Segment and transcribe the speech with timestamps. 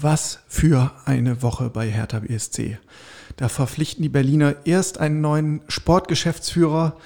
[0.00, 2.78] Was für eine Woche bei Hertha BSC.
[3.36, 6.96] Da verpflichten die Berliner erst einen neuen Sportgeschäftsführer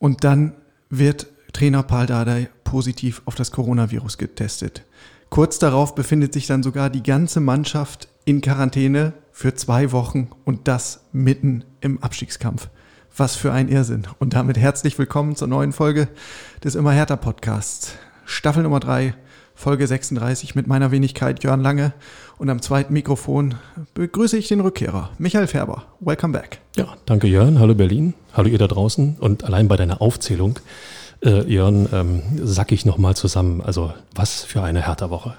[0.00, 0.54] und dann
[0.90, 4.84] wird Trainer Paul Dardai positiv auf das Coronavirus getestet.
[5.30, 10.66] Kurz darauf befindet sich dann sogar die ganze Mannschaft in Quarantäne für zwei Wochen und
[10.66, 12.70] das mitten im Abstiegskampf.
[13.16, 14.08] Was für ein Irrsinn.
[14.18, 16.08] Und damit herzlich willkommen zur neuen Folge
[16.64, 17.92] des Immer härter Podcasts.
[18.24, 19.14] Staffel Nummer drei
[19.56, 21.94] Folge 36 mit meiner Wenigkeit Jörn Lange
[22.36, 23.54] und am zweiten Mikrofon
[23.94, 25.84] begrüße ich den Rückkehrer Michael Färber.
[25.98, 26.60] Welcome back.
[26.76, 27.58] Ja, danke Jörn.
[27.58, 28.12] Hallo Berlin.
[28.34, 29.16] Hallo ihr da draußen.
[29.18, 30.58] Und allein bei deiner Aufzählung,
[31.24, 33.62] äh, Jörn, ähm, sack ich nochmal zusammen.
[33.62, 35.34] Also was für eine Hertha-Woche.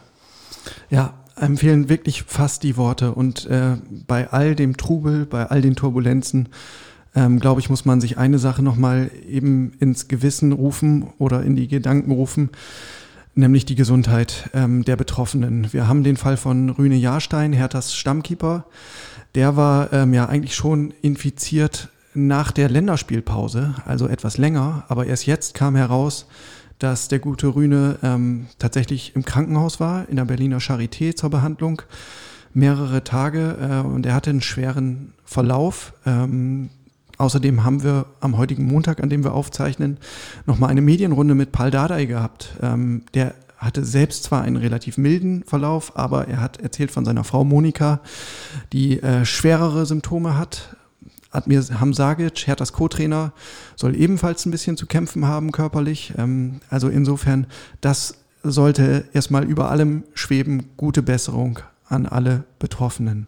[0.90, 5.62] Ja, einem fehlen wirklich fast die Worte und äh, bei all dem Trubel, bei all
[5.62, 6.50] den Turbulenzen
[7.16, 11.56] ähm, glaube ich, muss man sich eine Sache nochmal eben ins Gewissen rufen oder in
[11.56, 12.50] die Gedanken rufen
[13.38, 15.72] nämlich die Gesundheit ähm, der Betroffenen.
[15.72, 18.66] Wir haben den Fall von Rüne Jahrstein, Herthas Stammkeeper.
[19.36, 25.28] Der war ähm, ja eigentlich schon infiziert nach der Länderspielpause, also etwas länger, aber erst
[25.28, 26.26] jetzt kam heraus,
[26.80, 31.82] dass der gute Rüne ähm, tatsächlich im Krankenhaus war, in der Berliner Charité zur Behandlung,
[32.54, 35.94] mehrere Tage äh, und er hatte einen schweren Verlauf.
[36.06, 36.70] Ähm,
[37.18, 39.98] Außerdem haben wir am heutigen Montag, an dem wir aufzeichnen,
[40.46, 42.56] nochmal eine Medienrunde mit Paul Dardai gehabt.
[42.62, 47.24] Ähm, der hatte selbst zwar einen relativ milden Verlauf, aber er hat erzählt von seiner
[47.24, 48.02] Frau Monika,
[48.72, 50.76] die äh, schwerere Symptome hat.
[51.32, 53.34] Admir Hamzagic, Herthas Co-Trainer,
[53.76, 56.14] soll ebenfalls ein bisschen zu kämpfen haben körperlich.
[56.18, 57.48] Ähm, also insofern,
[57.82, 60.70] das sollte erstmal über allem schweben.
[60.78, 63.28] Gute Besserung an alle Betroffenen.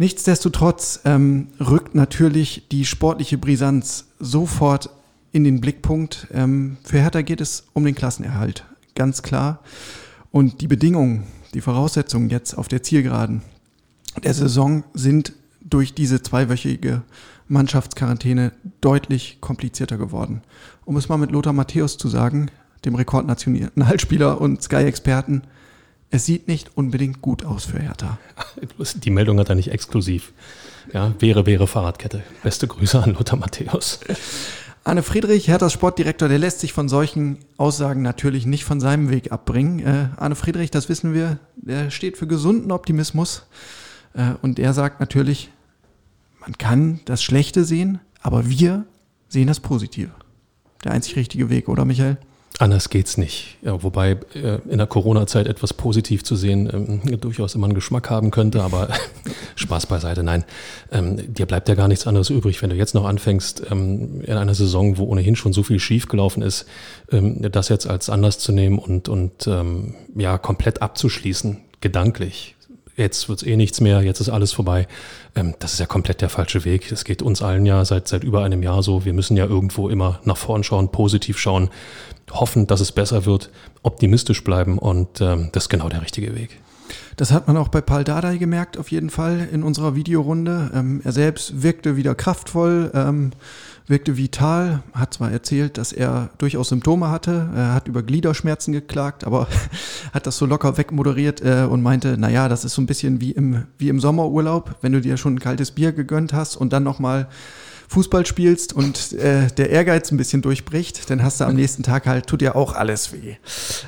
[0.00, 4.88] Nichtsdestotrotz ähm, rückt natürlich die sportliche Brisanz sofort
[5.30, 6.26] in den Blickpunkt.
[6.32, 9.60] Ähm, für Hertha geht es um den Klassenerhalt, ganz klar.
[10.30, 13.42] Und die Bedingungen, die Voraussetzungen jetzt auf der Zielgeraden
[14.24, 17.02] der Saison sind durch diese zweiwöchige
[17.48, 20.40] Mannschaftsquarantäne deutlich komplizierter geworden.
[20.86, 22.50] Um es mal mit Lothar Matthäus zu sagen,
[22.86, 25.42] dem Rekordnationalspieler und Sky-Experten,
[26.10, 28.18] es sieht nicht unbedingt gut aus für Hertha.
[28.94, 30.32] Die Meldung hat er nicht exklusiv.
[30.92, 32.22] Ja, wäre, wäre Fahrradkette.
[32.42, 34.00] Beste Grüße an Lothar Matthäus.
[34.82, 39.30] Arne Friedrich, Herthas Sportdirektor, der lässt sich von solchen Aussagen natürlich nicht von seinem Weg
[39.30, 39.80] abbringen.
[39.80, 43.46] Äh, Arne Friedrich, das wissen wir, der steht für gesunden Optimismus.
[44.14, 45.50] Äh, und er sagt natürlich,
[46.40, 48.86] man kann das Schlechte sehen, aber wir
[49.28, 50.10] sehen das Positive.
[50.82, 52.16] Der einzig richtige Weg, oder Michael?
[52.60, 53.56] Anders geht's nicht.
[53.62, 58.10] Ja, wobei äh, in der Corona-Zeit etwas positiv zu sehen ähm, durchaus immer einen Geschmack
[58.10, 58.90] haben könnte, aber
[59.56, 60.22] Spaß beiseite.
[60.22, 60.44] Nein,
[60.92, 64.36] ähm, dir bleibt ja gar nichts anderes übrig, wenn du jetzt noch anfängst, ähm, in
[64.36, 66.66] einer Saison, wo ohnehin schon so viel schiefgelaufen ist,
[67.10, 72.56] ähm, das jetzt als anders zu nehmen und, und ähm, ja, komplett abzuschließen, gedanklich
[73.00, 74.86] jetzt wird's eh nichts mehr, jetzt ist alles vorbei.
[75.34, 76.92] Ähm, das ist ja komplett der falsche Weg.
[76.92, 79.04] Es geht uns allen ja seit, seit über einem Jahr so.
[79.04, 81.70] Wir müssen ja irgendwo immer nach vorn schauen, positiv schauen,
[82.30, 83.50] hoffen, dass es besser wird,
[83.82, 86.60] optimistisch bleiben und ähm, das ist genau der richtige Weg.
[87.16, 90.70] Das hat man auch bei Paul Dardai gemerkt, auf jeden Fall in unserer Videorunde.
[90.74, 93.32] Ähm, er selbst wirkte wieder kraftvoll, ähm,
[93.90, 99.24] wirkte vital, hat zwar erzählt, dass er durchaus Symptome hatte, er hat über Gliederschmerzen geklagt,
[99.24, 99.48] aber
[100.14, 103.32] hat das so locker wegmoderiert äh, und meinte, naja, das ist so ein bisschen wie
[103.32, 106.84] im, wie im Sommerurlaub, wenn du dir schon ein kaltes Bier gegönnt hast und dann
[106.84, 107.28] nochmal
[107.88, 112.06] Fußball spielst und äh, der Ehrgeiz ein bisschen durchbricht, dann hast du am nächsten Tag
[112.06, 113.34] halt, tut dir auch alles weh.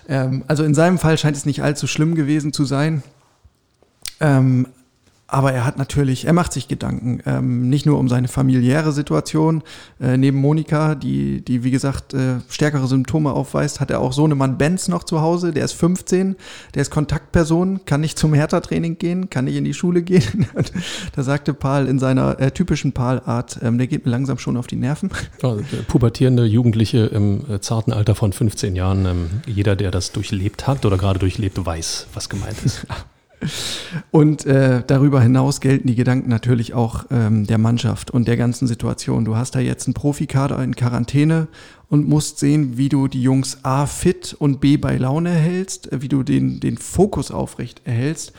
[0.08, 3.04] Ähm, also in seinem Fall scheint es nicht allzu schlimm gewesen zu sein.
[4.18, 4.66] Ähm,
[5.32, 9.62] aber er hat natürlich, er macht sich Gedanken, ähm, nicht nur um seine familiäre Situation.
[9.98, 14.58] Äh, neben Monika, die, die wie gesagt äh, stärkere Symptome aufweist, hat er auch Sohnemann
[14.58, 15.52] Benz noch zu Hause.
[15.52, 16.36] Der ist 15,
[16.74, 20.46] der ist Kontaktperson, kann nicht zum Hertha-Training gehen, kann nicht in die Schule gehen.
[21.16, 24.66] da sagte Paul in seiner äh, typischen Paul-Art, ähm, der geht mir langsam schon auf
[24.66, 25.10] die Nerven.
[25.42, 25.56] Ja,
[25.88, 29.06] pubertierende Jugendliche im äh, zarten Alter von 15 Jahren.
[29.06, 32.86] Ähm, jeder, der das durchlebt hat oder gerade durchlebt, weiß, was gemeint ist.
[34.10, 38.66] Und äh, darüber hinaus gelten die Gedanken natürlich auch ähm, der Mannschaft und der ganzen
[38.66, 39.24] Situation.
[39.24, 41.48] Du hast da jetzt einen Profikader in Quarantäne
[41.88, 46.08] und musst sehen, wie du die Jungs A fit und B bei Laune hältst, wie
[46.08, 48.32] du den, den Fokus aufrecht erhältst.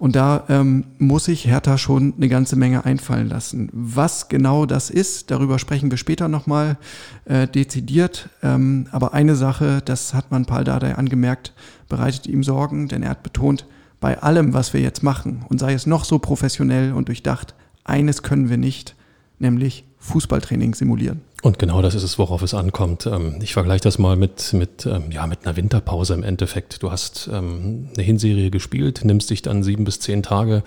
[0.00, 3.68] Und da ähm, muss sich Hertha schon eine ganze Menge einfallen lassen.
[3.72, 6.78] Was genau das ist, darüber sprechen wir später nochmal
[7.26, 8.30] äh, dezidiert.
[8.42, 11.52] Ähm, aber eine Sache, das hat man Paul Dardai angemerkt,
[11.90, 13.66] bereitet ihm Sorgen, denn er hat betont,
[14.00, 17.54] bei allem, was wir jetzt machen, und sei es noch so professionell und durchdacht,
[17.84, 18.94] eines können wir nicht,
[19.38, 21.20] nämlich Fußballtraining simulieren.
[21.42, 23.06] Und genau das ist es, worauf es ankommt.
[23.06, 26.82] Ähm, ich vergleiche das mal mit, mit, ähm, ja, mit einer Winterpause im Endeffekt.
[26.82, 30.62] Du hast ähm, eine Hinserie gespielt, nimmst dich dann sieben bis zehn Tage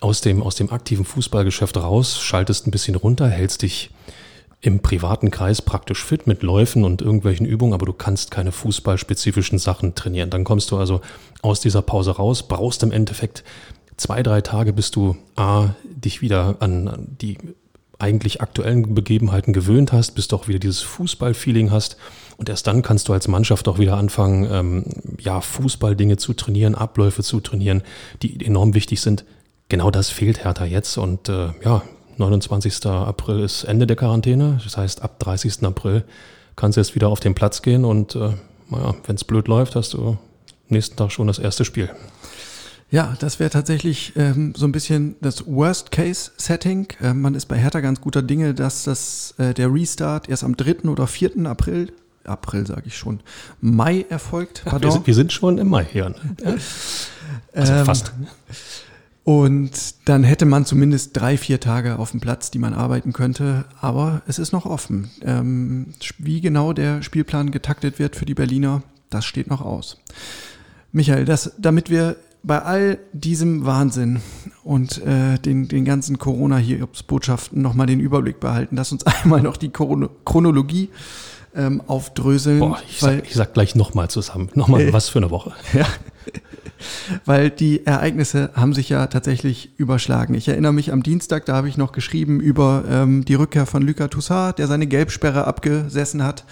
[0.00, 3.90] aus dem, aus dem aktiven Fußballgeschäft raus, schaltest ein bisschen runter, hältst dich
[4.62, 9.58] im privaten Kreis praktisch fit mit Läufen und irgendwelchen Übungen, aber du kannst keine fußballspezifischen
[9.58, 10.30] Sachen trainieren.
[10.30, 11.00] Dann kommst du also
[11.40, 13.42] aus dieser Pause raus, brauchst im Endeffekt
[13.96, 17.38] zwei, drei Tage, bis du A, dich wieder an die
[17.98, 21.96] eigentlich aktuellen Begebenheiten gewöhnt hast, bis du auch wieder dieses Fußballfeeling hast.
[22.36, 24.84] Und erst dann kannst du als Mannschaft auch wieder anfangen, ähm,
[25.20, 27.82] ja, Fußballdinge zu trainieren, Abläufe zu trainieren,
[28.22, 29.24] die enorm wichtig sind.
[29.68, 30.96] Genau das fehlt Hertha jetzt.
[30.96, 31.82] Und äh, ja,
[32.20, 32.86] 29.
[32.86, 34.60] April ist Ende der Quarantäne.
[34.62, 35.64] Das heißt, ab 30.
[35.64, 36.04] April
[36.56, 38.30] kannst du jetzt wieder auf den Platz gehen und äh,
[38.70, 40.16] naja, wenn es blöd läuft, hast du
[40.68, 41.90] nächsten Tag schon das erste Spiel.
[42.90, 46.88] Ja, das wäre tatsächlich ähm, so ein bisschen das Worst-Case-Setting.
[47.00, 50.56] Äh, man ist bei Hertha ganz guter Dinge, dass das, äh, der Restart erst am
[50.56, 50.88] 3.
[50.88, 51.46] oder 4.
[51.46, 51.92] April,
[52.24, 53.20] April sage ich schon,
[53.60, 54.62] Mai erfolgt.
[54.64, 54.88] Pardon.
[54.88, 56.10] Wir, sind, wir sind schon im Mai hier.
[56.10, 56.16] Ne?
[56.44, 56.54] Ja.
[57.54, 58.12] Also ähm, fast.
[59.22, 63.66] Und dann hätte man zumindest drei, vier Tage auf dem Platz, die man arbeiten könnte.
[63.80, 65.10] Aber es ist noch offen.
[65.22, 65.88] Ähm,
[66.18, 69.98] wie genau der Spielplan getaktet wird für die Berliner, das steht noch aus.
[70.92, 74.20] Michael, das, damit wir bei all diesem Wahnsinn
[74.64, 78.76] und äh, den, den ganzen Corona-Botschaften nochmal den Überblick behalten.
[78.76, 80.88] Lass uns einmal noch die Chronologie
[81.54, 82.60] ähm, aufdröseln.
[82.60, 84.50] Boah, ich, sag, ich sag gleich nochmal zusammen.
[84.54, 85.52] Nochmal äh, was für eine Woche.
[85.72, 85.86] Ja.
[87.24, 90.34] Weil die Ereignisse haben sich ja tatsächlich überschlagen.
[90.34, 93.82] Ich erinnere mich am Dienstag, da habe ich noch geschrieben über ähm, die Rückkehr von
[93.82, 96.44] Luca Toussaint, der seine Gelbsperre abgesessen hat.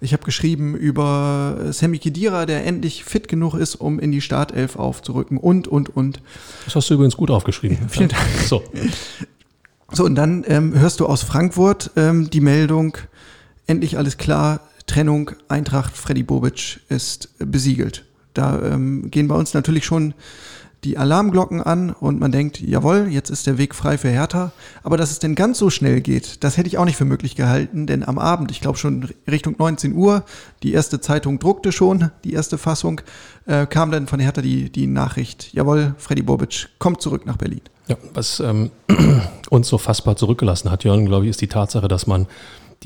[0.00, 4.76] Ich habe geschrieben über Sammy Kedira, der endlich fit genug ist, um in die Startelf
[4.76, 6.20] aufzurücken und, und, und.
[6.64, 7.78] Das hast du übrigens gut aufgeschrieben.
[7.88, 8.22] Vielen Dank.
[8.46, 8.62] So.
[9.92, 12.98] So, und dann ähm, hörst du aus Frankfurt ähm, die Meldung,
[13.66, 18.05] endlich alles klar, Trennung, Eintracht, Freddy Bobic ist besiegelt.
[18.36, 20.14] Da ähm, gehen bei uns natürlich schon
[20.84, 24.52] die Alarmglocken an und man denkt, jawohl, jetzt ist der Weg frei für Hertha.
[24.84, 27.34] Aber dass es denn ganz so schnell geht, das hätte ich auch nicht für möglich
[27.34, 30.24] gehalten, denn am Abend, ich glaube schon Richtung 19 Uhr,
[30.62, 33.00] die erste Zeitung druckte schon, die erste Fassung,
[33.46, 37.62] äh, kam dann von Hertha die, die Nachricht, jawohl, Freddy Bobic kommt zurück nach Berlin.
[37.88, 38.70] Ja, was ähm,
[39.50, 42.26] uns so fassbar zurückgelassen hat, Jörn, glaube ich, ist die Tatsache, dass man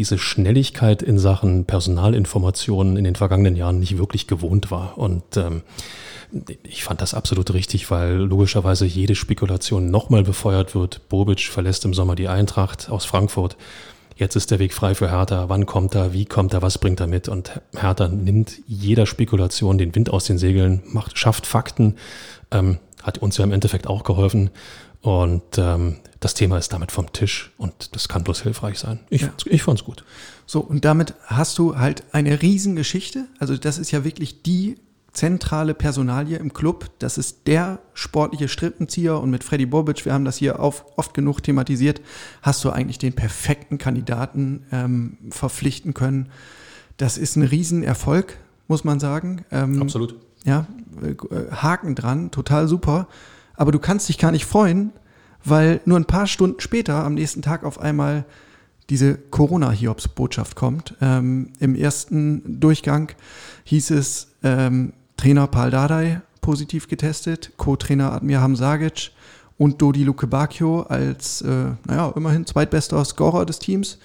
[0.00, 4.96] diese Schnelligkeit in Sachen Personalinformationen in den vergangenen Jahren nicht wirklich gewohnt war.
[4.96, 5.60] Und ähm,
[6.62, 11.06] ich fand das absolut richtig, weil logischerweise jede Spekulation nochmal befeuert wird.
[11.10, 13.58] Bobic verlässt im Sommer die Eintracht aus Frankfurt.
[14.16, 15.50] Jetzt ist der Weg frei für Hertha.
[15.50, 16.14] Wann kommt er?
[16.14, 16.62] Wie kommt er?
[16.62, 17.28] Was bringt er mit?
[17.28, 21.96] Und Hertha nimmt jeder Spekulation den Wind aus den Segeln, macht, schafft Fakten,
[22.50, 24.48] ähm, hat uns ja im Endeffekt auch geholfen.
[25.02, 29.00] Und ähm, das Thema ist damit vom Tisch und das kann bloß hilfreich sein.
[29.08, 29.32] Ich, ja.
[29.46, 30.04] ich fand's gut.
[30.44, 33.26] So, und damit hast du halt eine Riesengeschichte.
[33.38, 34.76] Also das ist ja wirklich die
[35.12, 36.90] zentrale Personalie im Club.
[36.98, 41.42] Das ist der sportliche Strippenzieher und mit Freddy Bobic, wir haben das hier oft genug
[41.42, 42.00] thematisiert,
[42.42, 46.28] hast du eigentlich den perfekten Kandidaten ähm, verpflichten können.
[46.96, 48.36] Das ist ein Riesenerfolg,
[48.68, 49.44] muss man sagen.
[49.50, 50.14] Ähm, Absolut.
[50.44, 50.66] Ja,
[51.02, 51.14] äh,
[51.50, 53.08] Haken dran, total super.
[53.60, 54.90] Aber du kannst dich gar nicht freuen,
[55.44, 58.24] weil nur ein paar Stunden später, am nächsten Tag auf einmal
[58.88, 60.94] diese Corona-Hiobs-Botschaft kommt.
[61.02, 63.12] Ähm, Im ersten Durchgang
[63.64, 69.10] hieß es, ähm, Trainer Paul Dardai positiv getestet, Co-Trainer Admir Hamzagic
[69.58, 73.98] und Dodi Luke Bacchio als, äh, naja, immerhin zweitbester Scorer des Teams.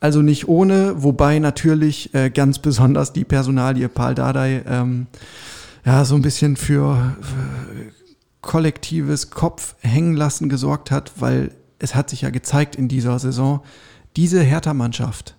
[0.00, 5.08] Also nicht ohne, wobei natürlich äh, ganz besonders die Personalie Paul Dardai ähm,
[5.84, 7.92] ja so ein bisschen für, für
[8.44, 13.60] kollektives Kopf hängen lassen gesorgt hat, weil es hat sich ja gezeigt in dieser Saison,
[14.16, 15.36] diese Hertha-Mannschaft,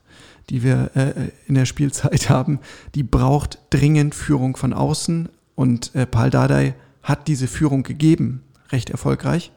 [0.50, 2.59] die wir äh, in der Spielzeit haben,
[2.93, 8.89] die braucht dringend Führung von außen und äh, Paul Dardai hat diese Führung gegeben, recht
[8.89, 9.51] erfolgreich.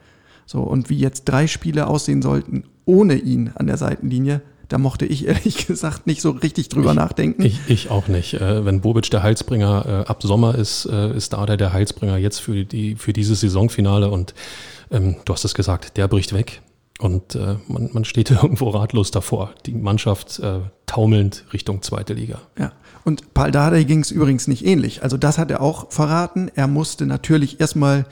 [0.46, 5.06] So, und wie jetzt drei Spiele aussehen sollten ohne ihn an der Seitenlinie, Da mochte
[5.06, 7.42] ich ehrlich gesagt nicht so richtig drüber ich, nachdenken.
[7.42, 8.34] Ich, ich auch nicht.
[8.34, 12.40] Äh, wenn Bobic der Heilsbringer äh, ab Sommer ist, äh, ist Dada der Heilsbringer jetzt
[12.40, 14.10] für, die, für dieses Saisonfinale.
[14.10, 14.34] Und
[14.90, 16.60] ähm, du hast es gesagt, der bricht weg.
[16.98, 19.54] Und äh, man, man steht irgendwo ratlos davor.
[19.66, 22.40] Die Mannschaft äh, taumelnd Richtung zweite Liga.
[22.58, 22.72] Ja.
[23.04, 25.02] Und Paul Dardai ging es übrigens nicht ähnlich.
[25.02, 26.50] Also das hat er auch verraten.
[26.54, 28.04] Er musste natürlich erstmal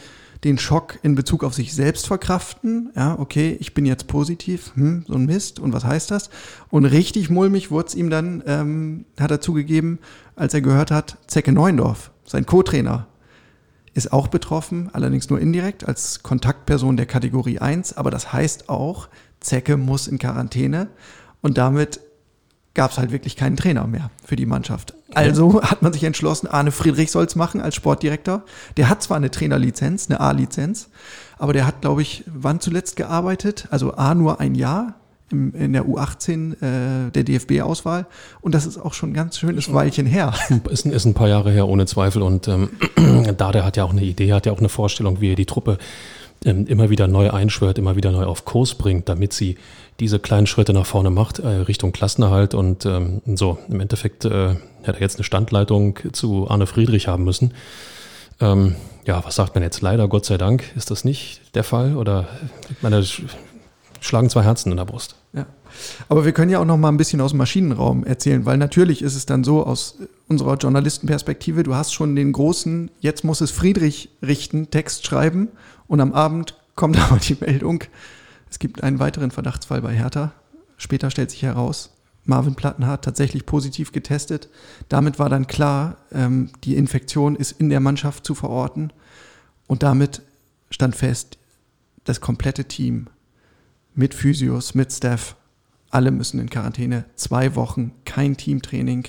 [0.47, 2.93] den Schock in Bezug auf sich selbst verkraften.
[2.95, 5.59] Ja, okay, ich bin jetzt positiv, hm, so ein Mist.
[5.59, 6.31] Und was heißt das?
[6.71, 9.99] Und richtig mulmig wurde es ihm dann, ähm, hat er zugegeben,
[10.37, 13.09] als er gehört hat, Zecke Neundorf, sein Co-Trainer,
[13.93, 17.97] ist auch betroffen, allerdings nur indirekt als Kontaktperson der Kategorie 1.
[17.97, 19.09] Aber das heißt auch,
[19.41, 20.89] Zecke muss in Quarantäne.
[21.41, 22.01] Und damit
[22.77, 24.95] gab es halt wirklich keinen Trainer mehr für die Mannschaft.
[25.15, 28.43] Also hat man sich entschlossen, Arne Friedrich soll es machen als Sportdirektor.
[28.77, 30.91] Der hat zwar eine Trainerlizenz, eine A-Lizenz,
[31.39, 33.67] aber der hat, glaube ich, wann zuletzt gearbeitet?
[33.71, 34.95] Also A nur ein Jahr
[35.31, 38.07] im, in der U18 äh, der DFB-Auswahl.
[38.41, 40.35] Und das ist auch schon ein ganz schönes Weilchen her.
[40.71, 42.23] Ist, ist ein paar Jahre her, ohne Zweifel.
[42.23, 42.69] Und ähm,
[43.37, 45.47] da der hat ja auch eine Idee, hat ja auch eine Vorstellung, wie er die
[45.47, 45.79] Truppe
[46.45, 49.57] immer wieder neu einschwört, immer wieder neu auf Kurs bringt, damit sie
[50.01, 52.55] diese kleinen Schritte nach vorne macht, äh, Richtung Klassenerhalt.
[52.55, 57.25] Und ähm, so, im Endeffekt äh, hätte er jetzt eine Standleitung zu Arne Friedrich haben
[57.25, 57.55] müssen.
[58.41, 58.77] Ähm,
[59.07, 59.81] ja, was sagt man jetzt?
[59.81, 61.97] Leider, Gott sei Dank, ist das nicht der Fall?
[61.97, 62.29] Oder,
[62.71, 63.03] ich meine,
[64.01, 65.17] schlagen zwei Herzen in der Brust.
[65.33, 65.47] Ja.
[66.09, 69.03] Aber wir können ja auch noch mal ein bisschen aus dem Maschinenraum erzählen, weil natürlich
[69.03, 73.51] ist es dann so aus unserer Journalistenperspektive, du hast schon den großen, jetzt muss es
[73.51, 75.49] Friedrich richten, Text schreiben
[75.89, 77.85] und am Abend kommt aber die Meldung,
[78.51, 80.33] es gibt einen weiteren Verdachtsfall bei Hertha.
[80.77, 81.91] Später stellt sich heraus,
[82.25, 84.49] Marvin Plattenhardt tatsächlich positiv getestet.
[84.89, 88.93] Damit war dann klar, ähm, die Infektion ist in der Mannschaft zu verorten.
[89.67, 90.23] Und damit
[90.71, 91.39] stand fest,
[92.05, 93.07] das komplette Team
[93.95, 95.37] mit Physios, mit Staff,
[95.91, 97.05] alle müssen in Quarantäne.
[97.15, 99.09] Zwei Wochen, kein Teamtraining,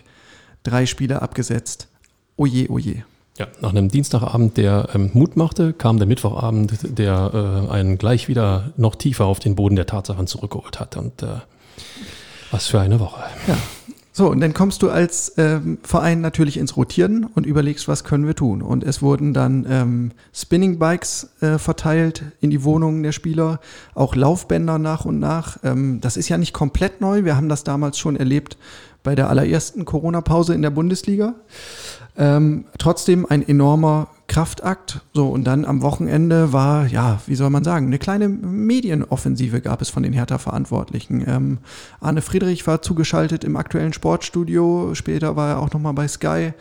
[0.63, 1.89] drei Spieler abgesetzt.
[2.37, 3.03] Oje, oje.
[3.37, 8.27] Ja, nach einem Dienstagabend, der ähm, Mut machte, kam der Mittwochabend, der äh, einen gleich
[8.27, 10.97] wieder noch tiefer auf den Boden der Tatsachen zurückgeholt hat.
[10.97, 11.27] Und äh,
[12.51, 13.21] was für eine Woche.
[13.47, 13.57] Ja.
[14.17, 18.25] So, und dann kommst du als ähm, Verein natürlich ins Rotieren und überlegst, was können
[18.25, 18.63] wir tun.
[18.63, 23.59] Und es wurden dann ähm, Spinning Bikes äh, verteilt in die Wohnungen der Spieler,
[23.93, 25.59] auch Laufbänder nach und nach.
[25.63, 27.25] Ähm, das ist ja nicht komplett neu.
[27.25, 28.57] Wir haben das damals schon erlebt
[29.07, 31.35] bei der allerersten Corona-Pause in der Bundesliga.
[32.17, 34.99] Ähm, trotzdem ein enormer Kraftakt.
[35.13, 39.81] So, und dann am Wochenende war, ja, wie soll man sagen, eine kleine Medienoffensive gab
[39.81, 41.23] es von den Hertha-Verantwortlichen.
[41.25, 41.59] Ähm,
[42.01, 46.51] Arne Friedrich war zugeschaltet im aktuellen Sportstudio, später war er auch nochmal bei Sky.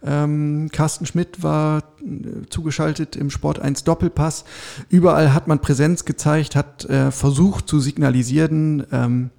[0.00, 4.44] Ähm, Carsten Schmidt war äh, zugeschaltet im Sport 1 Doppelpass.
[4.88, 9.30] Überall hat man Präsenz gezeigt, hat äh, versucht zu signalisieren, ähm,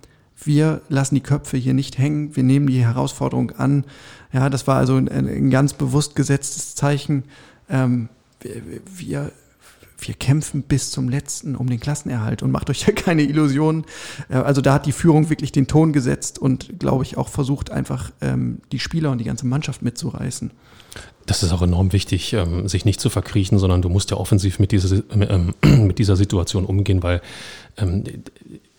[0.43, 3.85] wir lassen die Köpfe hier nicht hängen, wir nehmen die Herausforderung an.
[4.31, 7.23] Ja, das war also ein, ein ganz bewusst gesetztes Zeichen.
[7.69, 8.09] Ähm,
[8.41, 8.61] wir,
[8.95, 9.31] wir,
[9.99, 13.85] wir kämpfen bis zum letzten um den Klassenerhalt und macht euch ja keine Illusionen.
[14.29, 17.71] Äh, also da hat die Führung wirklich den Ton gesetzt und, glaube ich, auch versucht,
[17.71, 20.51] einfach ähm, die Spieler und die ganze Mannschaft mitzureißen.
[21.25, 24.57] Das ist auch enorm wichtig, ähm, sich nicht zu verkriechen, sondern du musst ja offensiv
[24.57, 25.53] mit dieser, ähm,
[25.85, 27.21] mit dieser Situation umgehen, weil
[27.81, 28.03] ähm,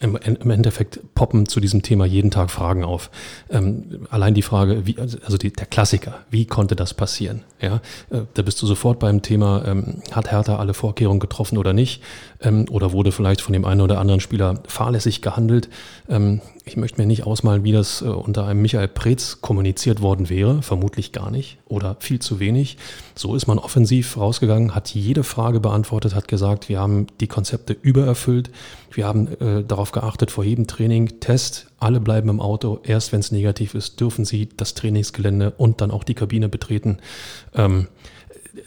[0.00, 3.10] im, Endeffekt poppen zu diesem Thema jeden Tag Fragen auf.
[3.50, 7.42] Ähm, allein die Frage, wie, also die, der Klassiker, wie konnte das passieren?
[7.60, 11.74] Ja, äh, da bist du sofort beim Thema, ähm, hat Hertha alle Vorkehrungen getroffen oder
[11.74, 12.02] nicht?
[12.40, 15.68] Ähm, oder wurde vielleicht von dem einen oder anderen Spieler fahrlässig gehandelt?
[16.08, 20.30] Ähm, ich möchte mir nicht ausmalen, wie das äh, unter einem Michael Preetz kommuniziert worden
[20.30, 20.62] wäre.
[20.62, 22.78] Vermutlich gar nicht oder viel zu wenig.
[23.14, 27.76] So ist man offensiv rausgegangen, hat jede Frage beantwortet, hat gesagt, wir haben die Konzepte
[27.82, 28.50] übererfüllt.
[28.90, 32.80] Wir haben äh, darauf geachtet, vor jedem Training, Test, alle bleiben im Auto.
[32.82, 36.98] Erst wenn es negativ ist, dürfen sie das Trainingsgelände und dann auch die Kabine betreten.
[37.54, 37.86] Ähm,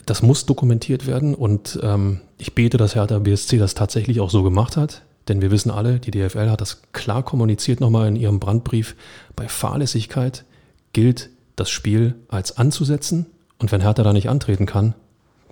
[0.06, 4.42] das muss dokumentiert werden und ähm, ich bete, dass Hertha BSC das tatsächlich auch so
[4.42, 5.02] gemacht hat.
[5.28, 8.94] Denn wir wissen alle, die DFL hat das klar kommuniziert nochmal in ihrem Brandbrief.
[9.36, 10.44] Bei Fahrlässigkeit
[10.92, 13.26] gilt das Spiel als anzusetzen
[13.58, 14.94] und wenn Hertha da nicht antreten kann,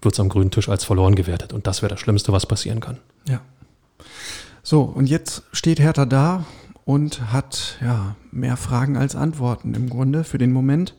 [0.03, 1.53] wird es am grünen Tisch als verloren gewertet.
[1.53, 2.99] Und das wäre das Schlimmste, was passieren kann.
[3.29, 3.41] Ja.
[4.65, 6.47] So, und jetzt steht Hertha da
[6.85, 10.97] und hat ja mehr Fragen als Antworten im Grunde für den Moment.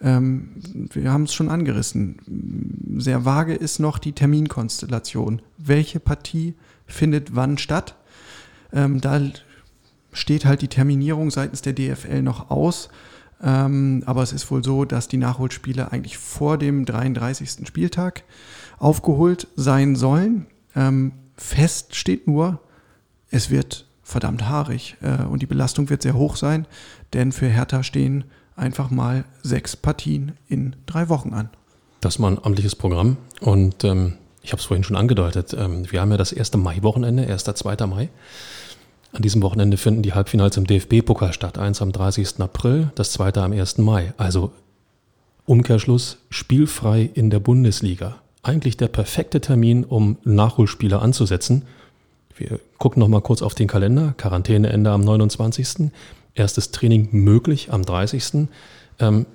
[0.00, 0.56] Ähm,
[0.92, 2.98] wir haben es schon angerissen.
[2.98, 5.40] Sehr vage ist noch die Terminkonstellation.
[5.56, 6.54] Welche Partie
[6.86, 7.96] findet wann statt?
[8.74, 9.20] Ähm, da
[10.12, 12.90] steht halt die Terminierung seitens der DFL noch aus.
[13.42, 17.66] Ähm, aber es ist wohl so, dass die Nachholspiele eigentlich vor dem 33.
[17.66, 18.24] Spieltag
[18.78, 20.46] aufgeholt sein sollen.
[20.76, 22.60] Ähm, fest steht nur,
[23.30, 26.66] es wird verdammt haarig äh, und die Belastung wird sehr hoch sein,
[27.12, 28.24] denn für Hertha stehen
[28.56, 31.50] einfach mal sechs Partien in drei Wochen an.
[32.00, 35.54] Das ist mal ein amtliches Programm und ähm, ich habe es vorhin schon angedeutet.
[35.58, 37.44] Ähm, wir haben ja das erste Mai-Wochenende, 1.
[37.44, 37.86] 2.
[37.86, 38.08] Mai.
[39.12, 41.58] An diesem Wochenende finden die Halbfinals im DFB-Pokal statt.
[41.58, 42.40] Eins am 30.
[42.40, 43.78] April, das zweite am 1.
[43.78, 44.12] Mai.
[44.16, 44.52] Also
[45.46, 48.16] Umkehrschluss, spielfrei in der Bundesliga.
[48.42, 51.64] Eigentlich der perfekte Termin, um Nachholspiele anzusetzen.
[52.38, 54.14] Wir gucken noch mal kurz auf den Kalender.
[54.16, 55.90] Quarantäneende am 29.
[56.34, 58.48] Erstes Training möglich am 30.
[59.00, 59.26] Ähm,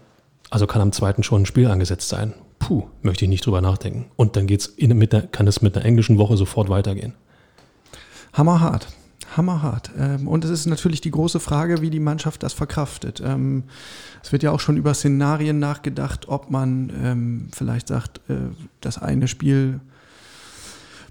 [0.50, 2.33] also kann am zweiten schon ein Spiel angesetzt sein.
[2.60, 4.05] Puh, möchte ich nicht drüber nachdenken.
[4.15, 7.13] Und dann geht's in, mit der, kann es mit einer englischen Woche sofort weitergehen.
[8.31, 8.88] Hammerhart.
[9.36, 9.91] Hammerhart.
[9.98, 13.22] Ähm, und es ist natürlich die große Frage, wie die Mannschaft das verkraftet.
[13.25, 13.63] Ähm,
[14.24, 18.36] es wird ja auch schon über Szenarien nachgedacht, ob man ähm, vielleicht sagt, äh,
[18.79, 19.81] das eine Spiel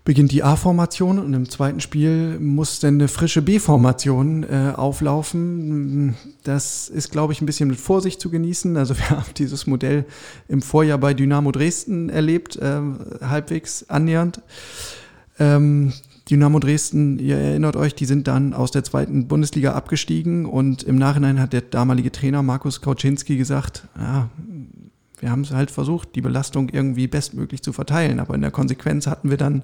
[0.05, 6.17] beginnt die A-Formation und im zweiten Spiel muss dann eine frische B-Formation äh, auflaufen.
[6.43, 8.77] Das ist, glaube ich, ein bisschen mit Vorsicht zu genießen.
[8.77, 10.05] Also wir haben dieses Modell
[10.49, 12.81] im Vorjahr bei Dynamo Dresden erlebt, äh,
[13.21, 14.41] halbwegs annähernd.
[15.39, 15.93] Ähm,
[16.31, 20.97] Dynamo Dresden, ihr erinnert euch, die sind dann aus der zweiten Bundesliga abgestiegen und im
[20.97, 24.31] Nachhinein hat der damalige Trainer Markus Kauczynski gesagt, ja,
[25.23, 29.07] wir haben es halt versucht, die Belastung irgendwie bestmöglich zu verteilen, aber in der Konsequenz
[29.07, 29.63] hatten wir dann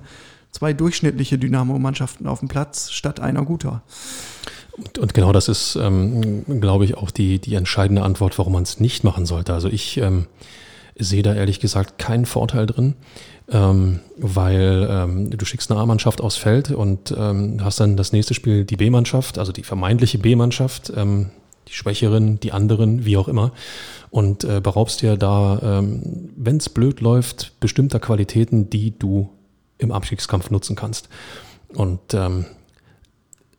[0.53, 3.83] zwei durchschnittliche Dynamo-Mannschaften auf dem Platz statt einer guter.
[4.77, 8.63] Und, und genau das ist, ähm, glaube ich, auch die, die entscheidende Antwort, warum man
[8.63, 9.53] es nicht machen sollte.
[9.53, 10.27] Also ich ähm,
[10.97, 12.95] sehe da ehrlich gesagt keinen Vorteil drin,
[13.51, 18.35] ähm, weil ähm, du schickst eine A-Mannschaft aufs Feld und ähm, hast dann das nächste
[18.35, 21.31] Spiel die B-Mannschaft, also die vermeintliche B-Mannschaft, ähm,
[21.69, 23.53] die Schwächeren, die anderen, wie auch immer,
[24.11, 29.31] und äh, beraubst dir da, ähm, wenn es blöd läuft, bestimmter Qualitäten, die du
[29.79, 31.09] im Abstiegskampf nutzen kannst.
[31.75, 32.47] Und ähm,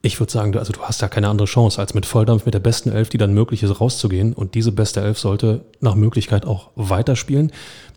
[0.01, 2.59] ich würde sagen, also du hast ja keine andere Chance, als mit Volldampf mit der
[2.59, 4.33] besten Elf, die dann möglich ist, rauszugehen.
[4.33, 7.51] Und diese beste Elf sollte nach Möglichkeit auch weiterspielen.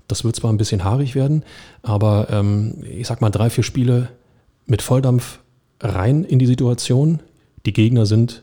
[0.09, 1.45] Das wird zwar ein bisschen haarig werden,
[1.83, 4.09] aber ähm, ich sag mal drei, vier Spiele
[4.67, 5.39] mit Volldampf
[5.81, 7.21] rein in die Situation.
[7.67, 8.43] Die Gegner sind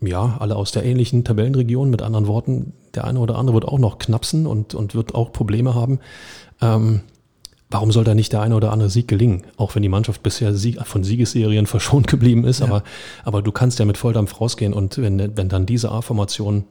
[0.00, 1.90] ja alle aus der ähnlichen Tabellenregion.
[1.90, 5.32] Mit anderen Worten, der eine oder andere wird auch noch knapsen und, und wird auch
[5.32, 6.00] Probleme haben.
[6.60, 7.00] Ähm,
[7.70, 9.44] warum soll da nicht der eine oder andere Sieg gelingen?
[9.56, 12.66] Auch wenn die Mannschaft bisher Sieg, von Siegesserien verschont geblieben ist, ja.
[12.66, 12.82] aber,
[13.24, 16.64] aber du kannst ja mit Volldampf rausgehen und wenn, wenn dann diese A-Formation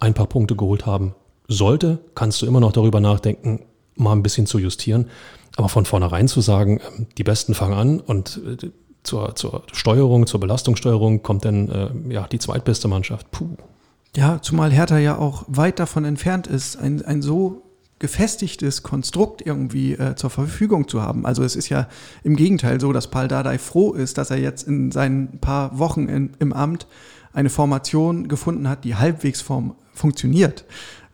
[0.00, 1.14] ein paar Punkte geholt haben
[1.48, 3.62] sollte, kannst du immer noch darüber nachdenken,
[3.96, 5.06] mal ein bisschen zu justieren.
[5.56, 8.70] Aber von vornherein zu sagen, ähm, die Besten fangen an und äh,
[9.08, 13.30] zur, zur Steuerung, zur Belastungssteuerung kommt dann äh, ja, die zweitbeste Mannschaft.
[13.30, 13.56] Puh.
[14.16, 17.62] Ja, zumal Hertha ja auch weit davon entfernt ist, ein, ein so
[17.98, 21.26] gefestigtes Konstrukt irgendwie äh, zur Verfügung zu haben.
[21.26, 21.88] Also es ist ja
[22.22, 26.08] im Gegenteil so, dass Paul Dardai froh ist, dass er jetzt in seinen paar Wochen
[26.08, 26.86] in, im Amt
[27.32, 30.64] eine Formation gefunden hat, die halbwegs form funktioniert.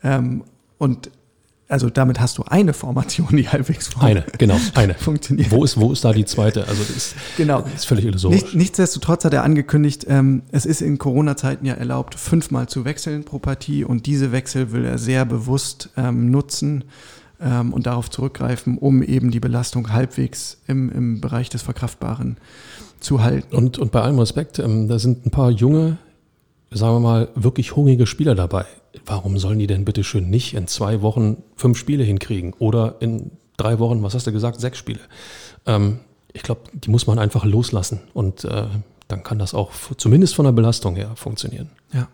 [0.02, 0.44] Ähm,
[0.78, 1.10] und
[1.68, 4.94] also damit hast du eine Formation, die halbwegs eine, genau, eine.
[4.94, 5.50] funktioniert.
[5.50, 6.66] Wo ist, wo ist da die zweite?
[6.68, 7.62] Also das ist, genau.
[7.62, 8.42] Das ist völlig illusorisch.
[8.42, 13.24] Nicht, nichtsdestotrotz hat er angekündigt, ähm, es ist in Corona-Zeiten ja erlaubt, fünfmal zu wechseln
[13.24, 16.84] pro Partie und diese Wechsel will er sehr bewusst ähm, nutzen
[17.40, 22.36] ähm, und darauf zurückgreifen, um eben die Belastung halbwegs im, im Bereich des Verkraftbaren
[23.00, 23.54] zu halten.
[23.54, 25.98] Und, und bei allem Respekt, ähm, da sind ein paar junge,
[26.74, 28.66] sagen wir mal, wirklich hungrige Spieler dabei
[29.06, 33.32] warum sollen die denn bitte schön nicht in zwei Wochen fünf Spiele hinkriegen oder in
[33.56, 35.00] drei Wochen, was hast du gesagt, sechs Spiele?
[35.66, 36.00] Ähm,
[36.32, 38.66] ich glaube, die muss man einfach loslassen und äh,
[39.08, 41.70] dann kann das auch zumindest von der Belastung her funktionieren.
[41.92, 42.08] Ja.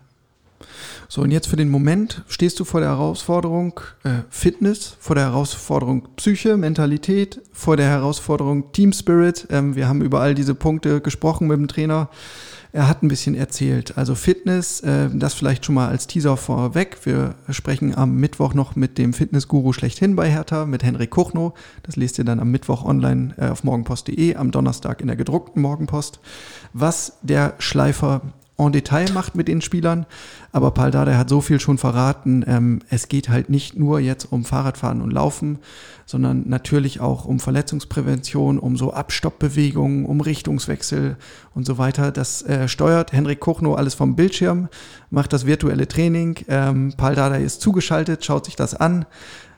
[1.07, 5.25] So, und jetzt für den Moment stehst du vor der Herausforderung äh, Fitness, vor der
[5.25, 9.47] Herausforderung Psyche, Mentalität, vor der Herausforderung Team Spirit.
[9.49, 12.09] Ähm, wir haben über all diese Punkte gesprochen mit dem Trainer.
[12.73, 13.97] Er hat ein bisschen erzählt.
[13.97, 16.97] Also Fitness, äh, das vielleicht schon mal als Teaser vorweg.
[17.03, 21.53] Wir sprechen am Mittwoch noch mit dem Fitnessguru schlechthin bei Hertha, mit Henrik Kuchno.
[21.83, 25.61] Das lest ihr dann am Mittwoch online äh, auf morgenpost.de, am Donnerstag in der gedruckten
[25.61, 26.21] Morgenpost.
[26.71, 28.21] Was der Schleifer
[28.67, 30.05] en Detail macht mit den Spielern.
[30.51, 32.43] Aber Paul Dardai hat so viel schon verraten.
[32.47, 35.59] Ähm, es geht halt nicht nur jetzt um Fahrradfahren und Laufen,
[36.05, 41.17] sondern natürlich auch um Verletzungsprävention, um so Abstoppbewegungen, um Richtungswechsel
[41.55, 42.11] und so weiter.
[42.11, 44.67] Das äh, steuert Henrik Kochno alles vom Bildschirm,
[45.09, 46.37] macht das virtuelle Training.
[46.47, 49.05] Ähm, Paul Dardai ist zugeschaltet, schaut sich das an.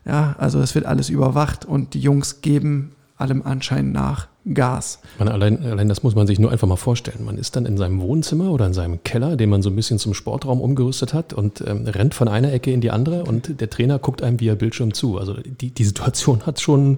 [0.05, 4.99] Ja, also es wird alles überwacht und die Jungs geben allem Anschein nach Gas.
[5.19, 7.23] Man, allein, allein das muss man sich nur einfach mal vorstellen.
[7.23, 9.99] Man ist dann in seinem Wohnzimmer oder in seinem Keller, den man so ein bisschen
[9.99, 13.69] zum Sportraum umgerüstet hat und ähm, rennt von einer Ecke in die andere und der
[13.69, 15.17] Trainer guckt einem via Bildschirm zu.
[15.17, 16.97] Also die, die Situation hat schon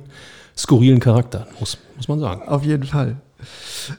[0.58, 2.48] skurrilen Charakter, muss, muss man sagen.
[2.48, 3.18] Auf jeden Fall.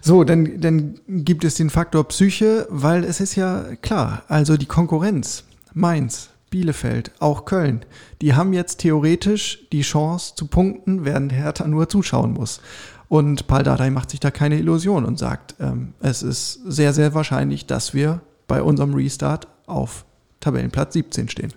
[0.01, 4.67] So, dann, dann gibt es den Faktor Psyche, weil es ist ja klar, also die
[4.67, 7.85] Konkurrenz, Mainz, Bielefeld, auch Köln,
[8.23, 12.61] die haben jetzt theoretisch die Chance zu punkten, während Hertha nur zuschauen muss.
[13.09, 17.15] Und Paul Dardai macht sich da keine Illusion und sagt, ähm, es ist sehr, sehr
[17.15, 20.05] wahrscheinlich, dass wir bei unserem Restart auf
[20.41, 21.53] Tabellenplatz 17 stehen.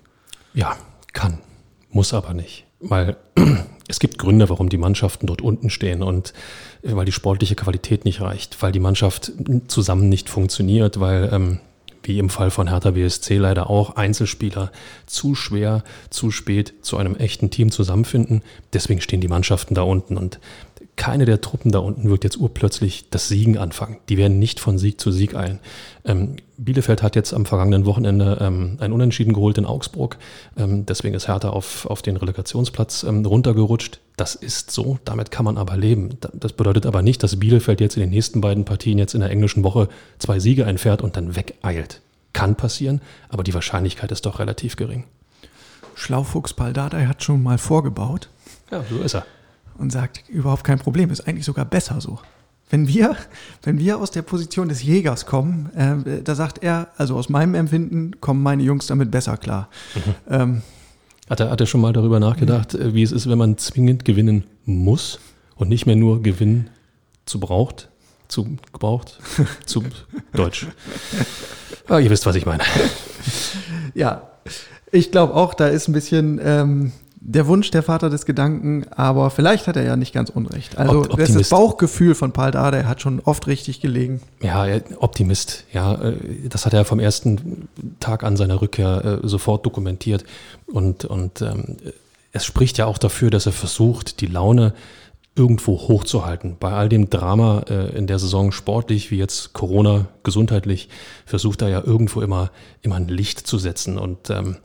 [0.53, 0.75] Ja,
[1.13, 1.39] kann,
[1.91, 2.65] muss aber nicht.
[2.79, 3.17] Weil
[3.87, 6.33] es gibt Gründe, warum die Mannschaften dort unten stehen und
[6.83, 9.31] weil die sportliche Qualität nicht reicht, weil die Mannschaft
[9.67, 11.59] zusammen nicht funktioniert, weil ähm,
[12.03, 14.71] wie im Fall von Hertha BSC leider auch, Einzelspieler
[15.05, 18.41] zu schwer, zu spät zu einem echten Team zusammenfinden.
[18.73, 20.39] Deswegen stehen die Mannschaften da unten und
[20.99, 23.99] keine der Truppen da unten wird jetzt urplötzlich das Siegen anfangen.
[24.09, 25.59] Die werden nicht von Sieg zu Sieg eilen.
[26.03, 30.17] Ähm, Bielefeld hat jetzt am vergangenen Wochenende ähm, ein Unentschieden geholt in Augsburg.
[30.57, 34.01] Ähm, deswegen ist Hertha auf, auf den Relegationsplatz ähm, runtergerutscht.
[34.17, 36.17] Das ist so, damit kann man aber leben.
[36.33, 39.29] Das bedeutet aber nicht, dass Bielefeld jetzt in den nächsten beiden Partien jetzt in der
[39.29, 42.01] englischen Woche zwei Siege einfährt und dann wegeilt.
[42.33, 45.05] Kann passieren, aber die Wahrscheinlichkeit ist doch relativ gering.
[45.95, 48.27] Schlaufuchs Paldadei hat schon mal vorgebaut.
[48.69, 49.25] Ja, so ist er
[49.79, 52.19] und sagt, überhaupt kein Problem, ist eigentlich sogar besser so.
[52.69, 53.15] Wenn wir,
[53.63, 57.55] wenn wir aus der Position des Jägers kommen, äh, da sagt er, also aus meinem
[57.55, 59.69] Empfinden kommen meine Jungs damit besser klar.
[59.95, 60.15] Mhm.
[60.29, 60.61] Ähm,
[61.29, 62.93] hat, er, hat er schon mal darüber nachgedacht, mhm.
[62.93, 65.19] wie es ist, wenn man zwingend gewinnen muss
[65.55, 66.69] und nicht mehr nur gewinnen
[67.25, 67.89] zu braucht,
[68.27, 69.19] zu gebraucht,
[69.65, 69.83] zu
[70.33, 70.67] Deutsch.
[71.87, 72.63] Ah, ihr wisst, was ich meine.
[73.95, 74.29] Ja,
[74.91, 79.29] ich glaube auch, da ist ein bisschen ähm, der Wunsch der Vater des Gedanken, aber
[79.29, 80.77] vielleicht hat er ja nicht ganz unrecht.
[80.77, 81.35] Also Optimist.
[81.35, 84.21] das Bauchgefühl von Paul Dardai hat schon oft richtig gelegen.
[84.41, 84.65] Ja,
[84.99, 85.65] Optimist.
[85.73, 86.15] Ja, äh,
[86.47, 87.67] das hat er vom ersten
[87.99, 90.23] Tag an seiner Rückkehr äh, sofort dokumentiert
[90.65, 91.77] und und ähm,
[92.31, 94.73] es spricht ja auch dafür, dass er versucht, die Laune
[95.35, 96.57] irgendwo hochzuhalten.
[96.59, 100.89] Bei all dem Drama äh, in der Saison sportlich, wie jetzt Corona, gesundheitlich,
[101.25, 102.51] versucht er ja irgendwo immer,
[102.81, 103.97] immer ein Licht zu setzen.
[103.97, 104.57] Und ähm,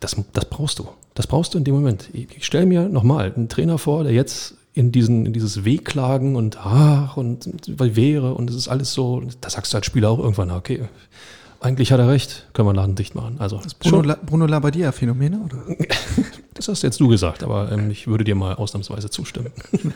[0.00, 0.88] das, das brauchst du.
[1.14, 2.08] Das brauchst du in dem Moment.
[2.12, 6.58] Ich stelle mir nochmal einen Trainer vor, der jetzt in, diesen, in dieses Wehklagen und
[6.58, 7.48] ach und
[7.78, 10.88] weil wäre und es ist alles so, da sagst du als Spieler auch irgendwann, okay,
[11.60, 13.36] eigentlich hat er recht, können wir Laden dicht machen.
[13.38, 15.64] Also, das Bruno, La, Bruno Labbadia-Phänomene, oder?
[16.54, 19.50] das hast jetzt du gesagt, aber ähm, ich würde dir mal ausnahmsweise zustimmen.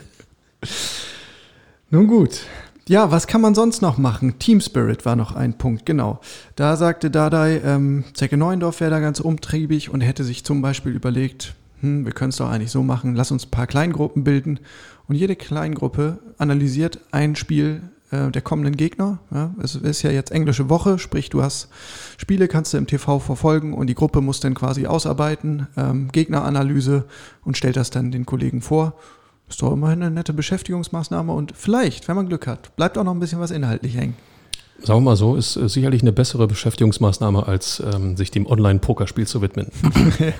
[1.90, 2.40] Nun gut,
[2.88, 4.38] ja, was kann man sonst noch machen?
[4.38, 6.20] Team Spirit war noch ein Punkt, genau.
[6.56, 10.92] Da sagte Dadai, ähm, Zecke Neuendorf wäre da ganz umtriebig und hätte sich zum Beispiel
[10.92, 14.60] überlegt, hm, wir können es doch eigentlich so machen, lass uns ein paar Kleingruppen bilden.
[15.06, 19.18] Und jede Kleingruppe analysiert ein Spiel äh, der kommenden Gegner.
[19.30, 21.68] Ja, es ist ja jetzt englische Woche, sprich du hast
[22.16, 27.04] Spiele, kannst du im TV verfolgen und die Gruppe muss dann quasi ausarbeiten, ähm, Gegneranalyse
[27.44, 28.94] und stellt das dann den Kollegen vor.
[29.48, 33.14] Ist doch immerhin eine nette Beschäftigungsmaßnahme und vielleicht, wenn man Glück hat, bleibt auch noch
[33.14, 34.14] ein bisschen was inhaltlich hängen.
[34.80, 39.26] Sagen wir mal so, ist äh, sicherlich eine bessere Beschäftigungsmaßnahme, als ähm, sich dem Online-Pokerspiel
[39.26, 39.68] zu widmen.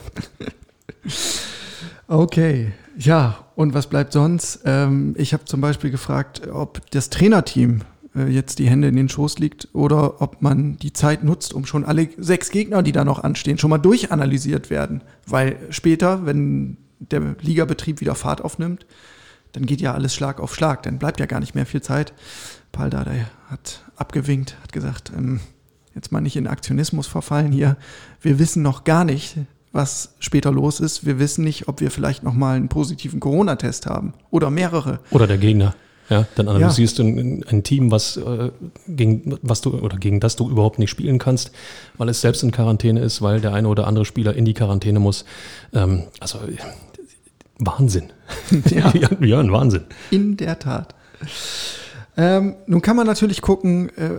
[2.09, 4.61] okay, ja, und was bleibt sonst?
[4.65, 7.81] Ähm, ich habe zum Beispiel gefragt, ob das Trainerteam
[8.15, 11.67] äh, jetzt die Hände in den Schoß liegt oder ob man die Zeit nutzt, um
[11.67, 15.03] schon alle sechs Gegner, die da noch anstehen, schon mal durchanalysiert werden.
[15.27, 18.87] Weil später, wenn der Ligabetrieb wieder Fahrt aufnimmt,
[19.53, 22.13] dann geht ja alles Schlag auf Schlag, dann bleibt ja gar nicht mehr viel Zeit.
[22.73, 25.41] Paul Dardai hat abgewinkt, hat gesagt, ähm,
[25.95, 27.77] jetzt mal nicht in Aktionismus verfallen hier.
[28.21, 29.37] Wir wissen noch gar nicht,
[29.73, 31.07] was später los ist.
[31.07, 35.01] Wir wissen nicht, ob wir vielleicht noch mal einen positiven Corona-Test haben oder mehrere.
[35.11, 35.75] Oder der Gegner.
[36.09, 37.05] Ja, dann analysierst ja.
[37.05, 38.51] du ein, ein, Team, was äh,
[38.87, 41.53] gegen was du oder gegen das du überhaupt nicht spielen kannst,
[41.99, 45.01] weil es selbst in Quarantäne ist, weil der eine oder andere Spieler in die Quarantäne
[45.01, 45.27] muss.
[45.75, 46.39] Ähm, also
[47.59, 48.13] Wahnsinn.
[48.71, 48.93] Ja.
[49.21, 49.85] ja, ein Wahnsinn.
[50.11, 50.95] In der Tat.
[52.17, 54.11] Ähm, nun kann man natürlich gucken, äh,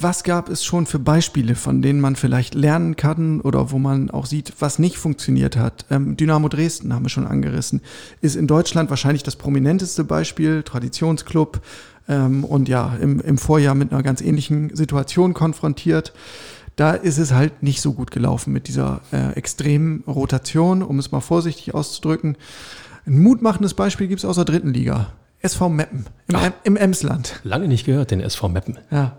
[0.00, 4.10] was gab es schon für Beispiele, von denen man vielleicht lernen kann oder wo man
[4.10, 5.86] auch sieht, was nicht funktioniert hat.
[5.90, 7.80] Ähm, Dynamo Dresden haben wir schon angerissen,
[8.20, 11.62] ist in Deutschland wahrscheinlich das prominenteste Beispiel, Traditionsclub
[12.06, 16.12] ähm, und ja, im, im Vorjahr mit einer ganz ähnlichen Situation konfrontiert
[16.78, 21.10] da ist es halt nicht so gut gelaufen mit dieser äh, extremen Rotation, um es
[21.10, 22.36] mal vorsichtig auszudrücken.
[23.04, 25.08] Ein mutmachendes Beispiel gibt es aus der dritten Liga.
[25.40, 27.40] SV Meppen im, Ach, im Emsland.
[27.42, 28.78] Lange nicht gehört, den SV Meppen.
[28.90, 29.16] Ja,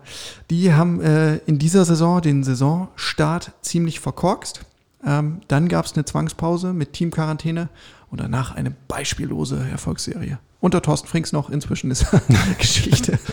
[0.49, 4.61] die haben äh, in dieser Saison den Saisonstart ziemlich verkorkst.
[5.05, 7.67] Ähm, dann gab es eine Zwangspause mit Teamquarantäne
[8.09, 10.39] und danach eine beispiellose Erfolgsserie.
[10.61, 12.05] Unter Thorsten Frings noch, inzwischen ist
[12.57, 13.19] Geschichte.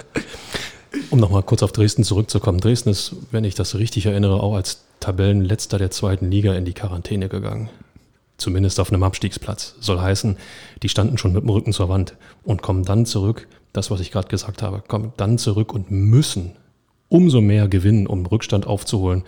[1.11, 2.61] Um nochmal kurz auf Dresden zurückzukommen.
[2.61, 6.72] Dresden ist, wenn ich das richtig erinnere, auch als Tabellenletzter der zweiten Liga in die
[6.72, 7.68] Quarantäne gegangen.
[8.38, 9.77] zumindest auf einem Abstiegsplatz.
[9.81, 10.37] Soll heißen,
[10.83, 14.11] die standen schon mit dem Rücken zur Wand und kommen dann zurück, das, was ich
[14.11, 16.53] gerade gesagt habe, kommen dann zurück und müssen
[17.09, 19.25] umso mehr gewinnen, um Rückstand aufzuholen.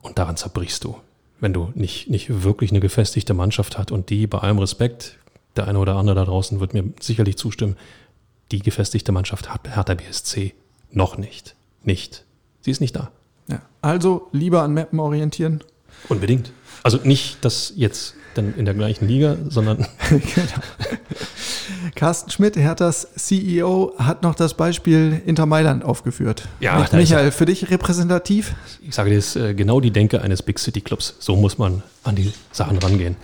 [0.00, 0.96] Und daran zerbrichst du,
[1.40, 5.18] wenn du nicht, nicht wirklich eine gefestigte Mannschaft hast und die bei allem Respekt,
[5.56, 7.76] der eine oder andere da draußen wird mir sicherlich zustimmen,
[8.52, 10.54] die gefestigte Mannschaft hat Hertha BSC
[10.90, 11.54] noch nicht.
[11.84, 12.24] Nicht.
[12.60, 13.10] Sie ist nicht da.
[13.48, 13.62] Ja.
[13.82, 15.62] Also lieber an Mappen orientieren.
[16.08, 16.52] Unbedingt.
[16.82, 19.78] Also nicht das jetzt dann in der gleichen Liga, sondern.
[20.10, 20.20] genau.
[21.94, 26.46] Carsten Schmidt, Herthas CEO, hat noch das Beispiel Inter Mailand aufgeführt.
[26.60, 28.54] Ja, Michael, für dich repräsentativ?
[28.82, 31.14] Ich sage dir, ist äh, genau die Denke eines Big City Clubs.
[31.18, 33.16] So muss man an die Sachen rangehen.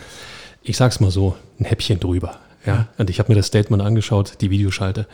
[0.62, 2.38] Ich sage es mal so, ein Häppchen drüber.
[2.64, 2.88] Ja.
[2.96, 5.06] Und ich habe mir das Statement angeschaut, die Videoschalte.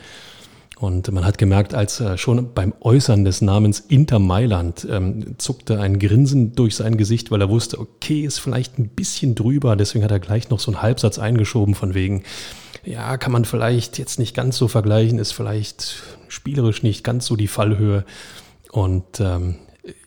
[0.79, 5.77] Und man hat gemerkt, als äh, schon beim Äußern des Namens Inter Mailand ähm, zuckte
[5.81, 9.75] ein Grinsen durch sein Gesicht, weil er wusste, okay, ist vielleicht ein bisschen drüber.
[9.75, 12.23] Deswegen hat er gleich noch so einen Halbsatz eingeschoben von wegen,
[12.85, 17.35] ja, kann man vielleicht jetzt nicht ganz so vergleichen, ist vielleicht spielerisch nicht ganz so
[17.35, 18.05] die Fallhöhe.
[18.71, 19.55] Und ähm,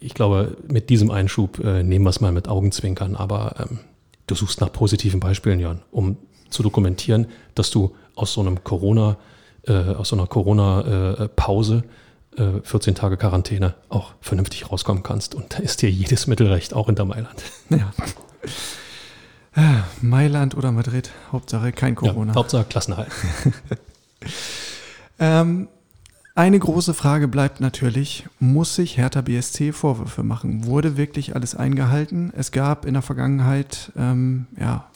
[0.01, 3.15] ich glaube, mit diesem Einschub äh, nehmen wir es mal mit Augenzwinkern.
[3.15, 3.81] Aber ähm,
[4.27, 6.17] du suchst nach positiven Beispielen, Jan, um
[6.49, 9.19] zu dokumentieren, dass du aus so einem Corona-
[9.67, 11.85] äh, aus so einer Corona-Pause,
[12.37, 15.35] äh, 14 Tage Quarantäne, auch vernünftig rauskommen kannst.
[15.35, 17.43] Und da ist dir jedes Mittelrecht, auch hinter Mailand.
[17.71, 17.93] Ja.
[19.55, 22.33] Äh, Mailand oder Madrid, Hauptsache kein Corona.
[22.33, 23.11] Ja, Hauptsache Klassenhalt.
[25.19, 25.69] ähm,
[26.35, 30.65] eine große Frage bleibt natürlich, muss sich Hertha BSC Vorwürfe machen?
[30.65, 32.33] Wurde wirklich alles eingehalten?
[32.35, 34.87] Es gab in der Vergangenheit ähm, ja,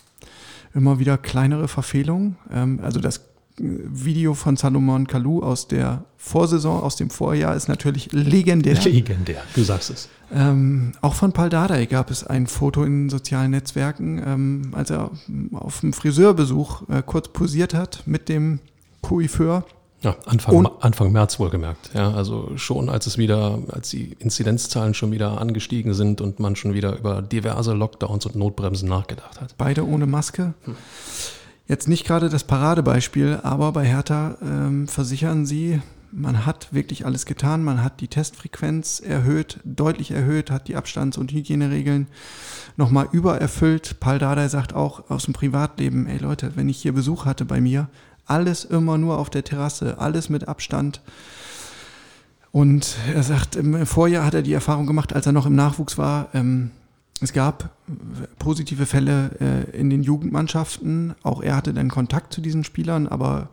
[0.73, 2.37] immer wieder kleinere Verfehlungen.
[2.51, 3.21] Ähm, also das
[3.59, 8.75] Video von Salomon Kalou aus der Vorsaison, aus dem Vorjahr, ist natürlich legendär.
[8.83, 10.09] Legendär, du sagst es.
[10.31, 15.11] Ähm, auch von Paul Dardai gab es ein Foto in sozialen Netzwerken, ähm, als er
[15.53, 18.59] auf dem Friseurbesuch äh, kurz posiert hat mit dem
[19.01, 19.63] Coiffeur.
[20.01, 21.89] Ja, Anfang, Anfang März wohlgemerkt.
[21.95, 26.55] Ja, also schon als es wieder, als die Inzidenzzahlen schon wieder angestiegen sind und man
[26.55, 29.55] schon wieder über diverse Lockdowns und Notbremsen nachgedacht hat.
[29.57, 30.53] Beide ohne Maske.
[30.65, 30.75] Hm.
[31.67, 35.81] Jetzt nicht gerade das Paradebeispiel, aber bei Hertha ähm, versichern sie,
[36.13, 41.17] man hat wirklich alles getan, man hat die Testfrequenz erhöht, deutlich erhöht, hat die Abstands-
[41.17, 42.07] und Hygieneregeln
[42.77, 43.99] nochmal übererfüllt.
[43.99, 47.59] Paul Dardai sagt auch aus dem Privatleben, ey Leute, wenn ich hier Besuch hatte bei
[47.59, 47.89] mir,
[48.25, 51.01] alles immer nur auf der Terrasse, alles mit Abstand.
[52.53, 55.97] Und er sagt, im Vorjahr hat er die Erfahrung gemacht, als er noch im Nachwuchs
[55.97, 56.71] war, ähm,
[57.21, 57.69] es gab
[58.39, 61.15] positive Fälle äh, in den Jugendmannschaften.
[61.23, 63.49] Auch er hatte dann Kontakt zu diesen Spielern, aber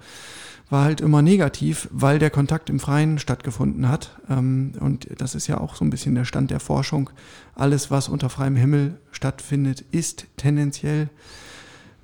[0.70, 4.18] war halt immer negativ, weil der Kontakt im Freien stattgefunden hat.
[4.28, 7.10] Ähm, und das ist ja auch so ein bisschen der Stand der Forschung.
[7.54, 11.10] Alles, was unter freiem Himmel stattfindet, ist tendenziell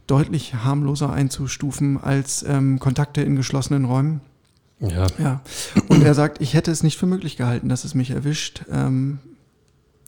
[0.07, 4.21] deutlich harmloser einzustufen als ähm, Kontakte in geschlossenen Räumen.
[4.81, 5.07] Ja.
[5.19, 5.41] ja.
[5.89, 8.65] Und er sagt, ich hätte es nicht für möglich gehalten, dass es mich erwischt.
[8.71, 9.19] Ähm,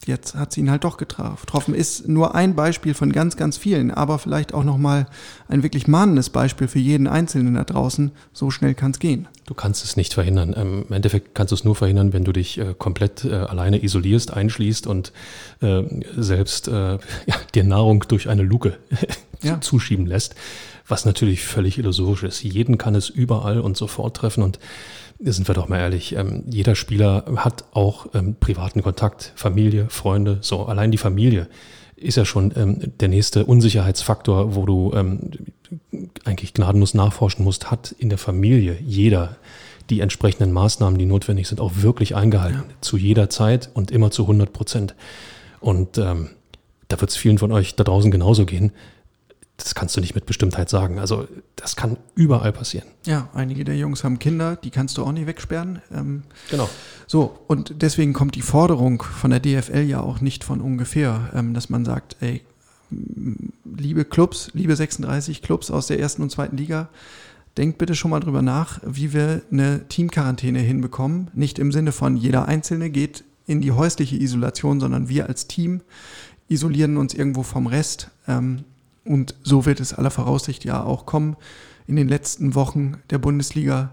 [0.06, 1.74] jetzt hat sie ihn halt doch getroffen.
[1.74, 5.06] Ist nur ein Beispiel von ganz, ganz vielen, aber vielleicht auch nochmal
[5.48, 8.12] ein wirklich mahnendes Beispiel für jeden Einzelnen da draußen.
[8.32, 9.28] So schnell kann es gehen.
[9.46, 10.54] Du kannst es nicht verhindern.
[10.56, 13.82] Ähm, Im Endeffekt kannst du es nur verhindern, wenn du dich äh, komplett äh, alleine
[13.82, 15.12] isolierst, einschließt und
[15.60, 15.82] äh,
[16.16, 16.98] selbst ja,
[17.54, 18.78] dir Nahrung durch eine Luke
[19.42, 19.60] ja.
[19.60, 20.34] zuschieben lässt,
[20.86, 22.42] was natürlich völlig illusorisch ist.
[22.42, 24.58] Jeden kann es überall und sofort treffen und
[25.18, 30.38] sind wir doch mal ehrlich, ähm, jeder Spieler hat auch ähm, privaten Kontakt, Familie, Freunde,
[30.40, 31.48] so allein die Familie
[31.96, 35.31] ist ja schon ähm, der nächste Unsicherheitsfaktor, wo du ähm,
[36.25, 39.37] eigentlich gnadenlos nachforschen musst, hat in der Familie jeder
[39.90, 42.75] die entsprechenden Maßnahmen, die notwendig sind, auch wirklich eingehalten, ja.
[42.81, 44.94] zu jeder Zeit und immer zu 100 Prozent.
[45.61, 46.31] Und ähm,
[46.88, 48.72] da wird es vielen von euch da draußen genauso gehen
[49.62, 50.98] das kannst du nicht mit Bestimmtheit sagen.
[50.98, 52.87] Also das kann überall passieren.
[53.07, 55.81] Ja, einige der Jungs haben Kinder, die kannst du auch nicht wegsperren.
[55.94, 56.68] Ähm, genau.
[57.07, 61.55] So, und deswegen kommt die Forderung von der DFL ja auch nicht von ungefähr, ähm,
[61.55, 62.42] dass man sagt, ey,
[63.64, 66.88] liebe Clubs, liebe 36 Clubs aus der ersten und zweiten Liga,
[67.57, 71.31] denkt bitte schon mal drüber nach, wie wir eine Teamquarantäne hinbekommen.
[71.35, 75.83] Nicht im Sinne von jeder Einzelne geht in die häusliche Isolation, sondern wir als Team
[76.48, 78.11] isolieren uns irgendwo vom Rest.
[78.27, 78.64] Ähm,
[79.04, 81.36] und so wird es aller Voraussicht ja auch kommen.
[81.88, 83.90] in den letzten Wochen der Bundesliga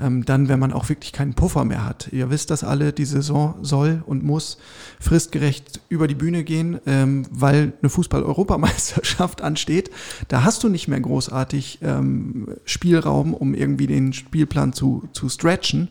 [0.00, 2.08] ähm, dann, wenn man auch wirklich keinen Puffer mehr hat.
[2.12, 4.58] Ihr wisst das alle, die Saison soll und muss
[4.98, 9.90] fristgerecht über die Bühne gehen, ähm, weil eine Fußball-Europameisterschaft ansteht.
[10.28, 15.88] Da hast du nicht mehr großartig ähm, Spielraum, um irgendwie den Spielplan zu, zu stretchen.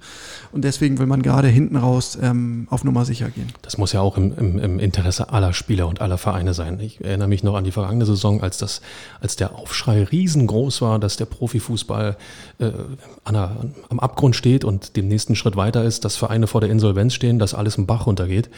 [0.51, 3.51] Und deswegen will man gerade hinten raus ähm, auf Nummer sicher gehen.
[3.61, 6.79] Das muss ja auch im, im, im Interesse aller Spieler und aller Vereine sein.
[6.79, 8.81] Ich erinnere mich noch an die vergangene Saison, als, das,
[9.21, 12.17] als der Aufschrei riesengroß war, dass der Profifußball
[12.59, 12.71] äh,
[13.23, 13.55] an der,
[13.89, 17.39] am Abgrund steht und dem nächsten Schritt weiter ist, dass Vereine vor der Insolvenz stehen,
[17.39, 18.49] dass alles im Bach runtergeht.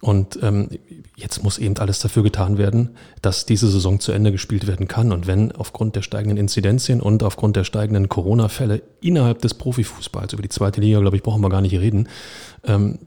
[0.00, 0.68] Und ähm,
[1.16, 2.90] jetzt muss eben alles dafür getan werden,
[3.22, 5.12] dass diese Saison zu Ende gespielt werden kann.
[5.12, 10.42] Und wenn aufgrund der steigenden Inzidenzien und aufgrund der steigenden Corona-Fälle innerhalb des Profifußballs, über
[10.42, 12.08] die zweite Liga, glaube ich, brauchen wir gar nicht reden,
[12.64, 12.98] ähm,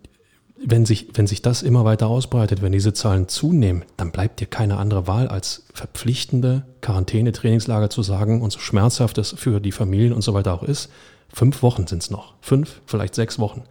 [0.60, 4.48] wenn sich, wenn sich das immer weiter ausbreitet, wenn diese Zahlen zunehmen, dann bleibt dir
[4.48, 10.14] keine andere Wahl, als verpflichtende Quarantäne-Trainingslager zu sagen und so schmerzhaft es für die Familien
[10.14, 10.90] und so weiter auch ist,
[11.34, 12.34] Fünf Wochen sind es noch.
[12.42, 13.64] Fünf, vielleicht sechs Wochen.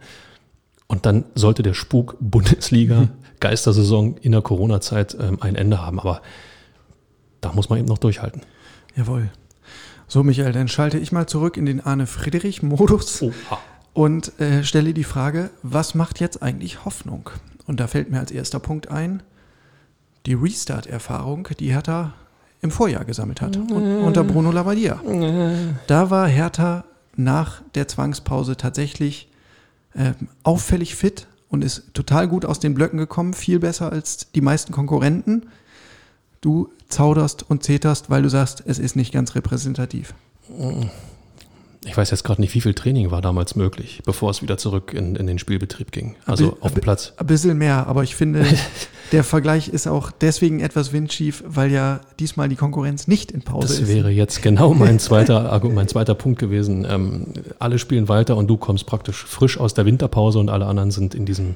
[0.87, 5.99] Und dann sollte der Spuk Bundesliga, Geistersaison in der Corona-Zeit ähm, ein Ende haben.
[5.99, 6.21] Aber
[7.41, 8.41] da muss man eben noch durchhalten.
[8.95, 9.29] Jawohl.
[10.07, 13.25] So, Michael, dann schalte ich mal zurück in den Arne-Friedrich-Modus
[13.93, 17.29] und äh, stelle die Frage, was macht jetzt eigentlich Hoffnung?
[17.65, 19.21] Und da fällt mir als erster Punkt ein,
[20.25, 22.13] die Restart-Erfahrung, die Hertha
[22.61, 25.01] im Vorjahr gesammelt hat, un unter Bruno Lavaglia.
[25.87, 26.85] Da war Hertha
[27.17, 29.29] nach der Zwangspause tatsächlich
[29.93, 34.41] äh, auffällig fit und ist total gut aus den Blöcken gekommen, viel besser als die
[34.41, 35.47] meisten Konkurrenten.
[36.41, 40.13] Du zauderst und zeterst, weil du sagst, es ist nicht ganz repräsentativ.
[41.85, 44.93] Ich weiß jetzt gerade nicht, wie viel Training war damals möglich, bevor es wieder zurück
[44.93, 46.15] in, in den Spielbetrieb ging.
[46.25, 47.13] Also auf dem Platz.
[47.17, 48.45] Ein bisschen mehr, aber ich finde,
[49.11, 53.67] der Vergleich ist auch deswegen etwas windschief, weil ja diesmal die Konkurrenz nicht in Pause
[53.67, 53.81] das ist.
[53.83, 56.85] Das wäre jetzt genau mein zweiter, mein zweiter Punkt gewesen.
[56.89, 57.27] Ähm,
[57.59, 61.15] alle spielen weiter und du kommst praktisch frisch aus der Winterpause und alle anderen sind
[61.15, 61.55] in diesem,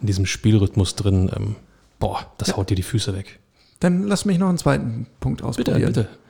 [0.00, 1.30] in diesem Spielrhythmus drin.
[1.34, 1.56] Ähm,
[1.98, 2.56] boah, das ja.
[2.56, 3.38] haut dir die Füße weg.
[3.80, 5.80] Dann lass mich noch einen zweiten Punkt ausprobieren.
[5.80, 6.21] Bitte, bitte.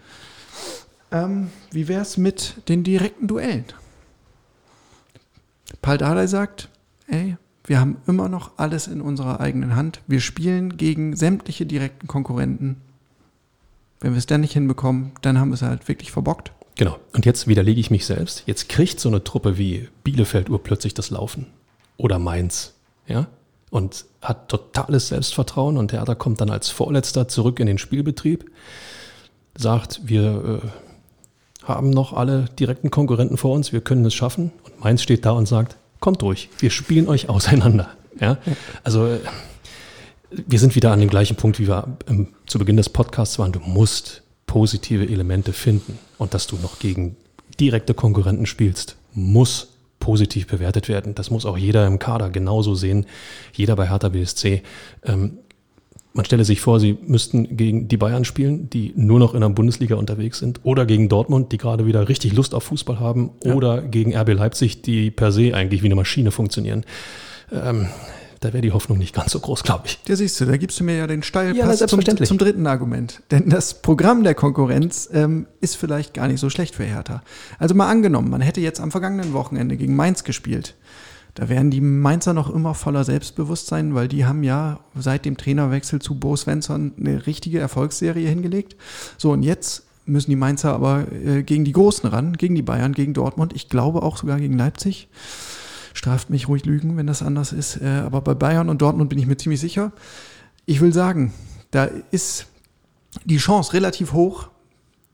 [1.12, 3.66] Ähm, wie wäre es mit den direkten Duellen?
[5.82, 6.68] Paul Dardai sagt,
[7.06, 10.00] ey, wir haben immer noch alles in unserer eigenen Hand.
[10.06, 12.76] Wir spielen gegen sämtliche direkten Konkurrenten.
[14.00, 16.52] Wenn wir es dann nicht hinbekommen, dann haben wir es halt wirklich verbockt.
[16.76, 16.98] Genau.
[17.12, 18.44] Und jetzt widerlege ich mich selbst.
[18.46, 21.46] Jetzt kriegt so eine Truppe wie Bielefeld urplötzlich das Laufen.
[21.98, 22.74] Oder Mainz.
[23.06, 23.28] Ja?
[23.70, 28.50] Und hat totales Selbstvertrauen und Hertha kommt dann als Vorletzter zurück in den Spielbetrieb.
[29.56, 30.68] Sagt, wir äh,
[31.64, 34.52] haben noch alle direkten Konkurrenten vor uns, wir können es schaffen.
[34.64, 37.90] Und Mainz steht da und sagt, kommt durch, wir spielen euch auseinander.
[38.20, 38.38] Ja?
[38.84, 39.20] Also äh,
[40.30, 43.52] wir sind wieder an dem gleichen Punkt, wie wir ähm, zu Beginn des Podcasts waren.
[43.52, 45.98] Du musst positive Elemente finden.
[46.18, 47.16] Und dass du noch gegen
[47.58, 51.14] direkte Konkurrenten spielst, muss positiv bewertet werden.
[51.14, 53.06] Das muss auch jeder im Kader genauso sehen.
[53.52, 54.62] Jeder bei Hertha BSC.
[55.04, 55.38] Ähm,
[56.14, 59.48] man stelle sich vor, sie müssten gegen die Bayern spielen, die nur noch in der
[59.48, 63.54] Bundesliga unterwegs sind, oder gegen Dortmund, die gerade wieder richtig Lust auf Fußball haben, ja.
[63.54, 66.84] oder gegen RB Leipzig, die per se eigentlich wie eine Maschine funktionieren.
[67.50, 67.88] Ähm,
[68.40, 70.00] da wäre die Hoffnung nicht ganz so groß, glaube ich.
[70.08, 73.22] Ja, siehst du, da gibst du mir ja den Steilpass ja, zum, zum, dritten Argument.
[73.30, 77.22] Denn das Programm der Konkurrenz ähm, ist vielleicht gar nicht so schlecht für Hertha.
[77.60, 80.74] Also mal angenommen, man hätte jetzt am vergangenen Wochenende gegen Mainz gespielt.
[81.34, 86.00] Da werden die Mainzer noch immer voller Selbstbewusstsein, weil die haben ja seit dem Trainerwechsel
[86.00, 88.76] zu Bo Svensson eine richtige Erfolgsserie hingelegt.
[89.16, 92.92] So, und jetzt müssen die Mainzer aber äh, gegen die Großen ran, gegen die Bayern,
[92.92, 95.08] gegen Dortmund, ich glaube auch sogar gegen Leipzig.
[95.94, 97.80] Straft mich ruhig lügen, wenn das anders ist.
[97.80, 99.92] Äh, aber bei Bayern und Dortmund bin ich mir ziemlich sicher.
[100.66, 101.32] Ich will sagen,
[101.70, 102.46] da ist
[103.24, 104.48] die Chance relativ hoch,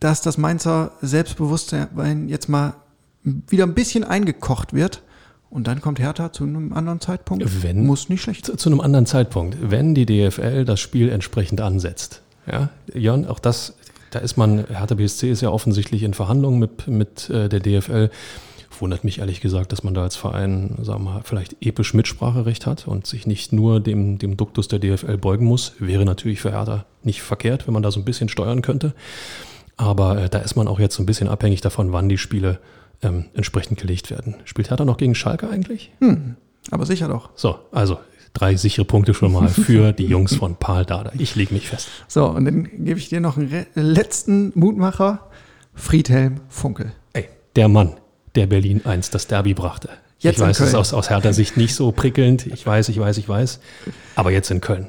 [0.00, 2.74] dass das Mainzer Selbstbewusstsein jetzt mal
[3.22, 5.02] wieder ein bisschen eingekocht wird
[5.50, 7.62] und dann kommt Hertha zu einem anderen Zeitpunkt.
[7.62, 8.46] Wenn, Muss nicht schlecht.
[8.46, 9.56] Zu, zu einem anderen Zeitpunkt.
[9.60, 12.22] Wenn die DFL das Spiel entsprechend ansetzt.
[12.50, 13.74] Ja, Jan, auch das,
[14.10, 18.10] da ist man, Hertha BSC ist ja offensichtlich in Verhandlungen mit, mit äh, der DFL.
[18.80, 22.64] Wundert mich ehrlich gesagt, dass man da als Verein, sagen wir mal, vielleicht episch Mitspracherecht
[22.64, 25.72] hat und sich nicht nur dem, dem Duktus der DFL beugen muss.
[25.80, 28.94] Wäre natürlich für Hertha nicht verkehrt, wenn man da so ein bisschen steuern könnte.
[29.76, 32.58] Aber äh, da ist man auch jetzt so ein bisschen abhängig davon, wann die Spiele
[33.02, 34.36] ähm, entsprechend gelegt werden.
[34.44, 35.92] Spielt Hertha noch gegen Schalke eigentlich?
[36.00, 36.36] Hm,
[36.70, 37.30] aber sicher doch.
[37.34, 37.98] So, also
[38.32, 41.12] drei sichere Punkte schon mal für die Jungs von Paul Dada.
[41.18, 41.88] Ich lege mich fest.
[42.06, 45.28] So, und dann gebe ich dir noch einen letzten Mutmacher.
[45.74, 46.92] Friedhelm Funkel.
[47.12, 47.94] Ey, der Mann,
[48.34, 49.88] der Berlin 1 das Derby brachte.
[50.18, 52.46] Jetzt ich weiß, es ist aus, aus Hertha Sicht nicht so prickelnd.
[52.48, 53.60] Ich weiß, ich weiß, ich weiß.
[54.16, 54.88] Aber jetzt in Köln.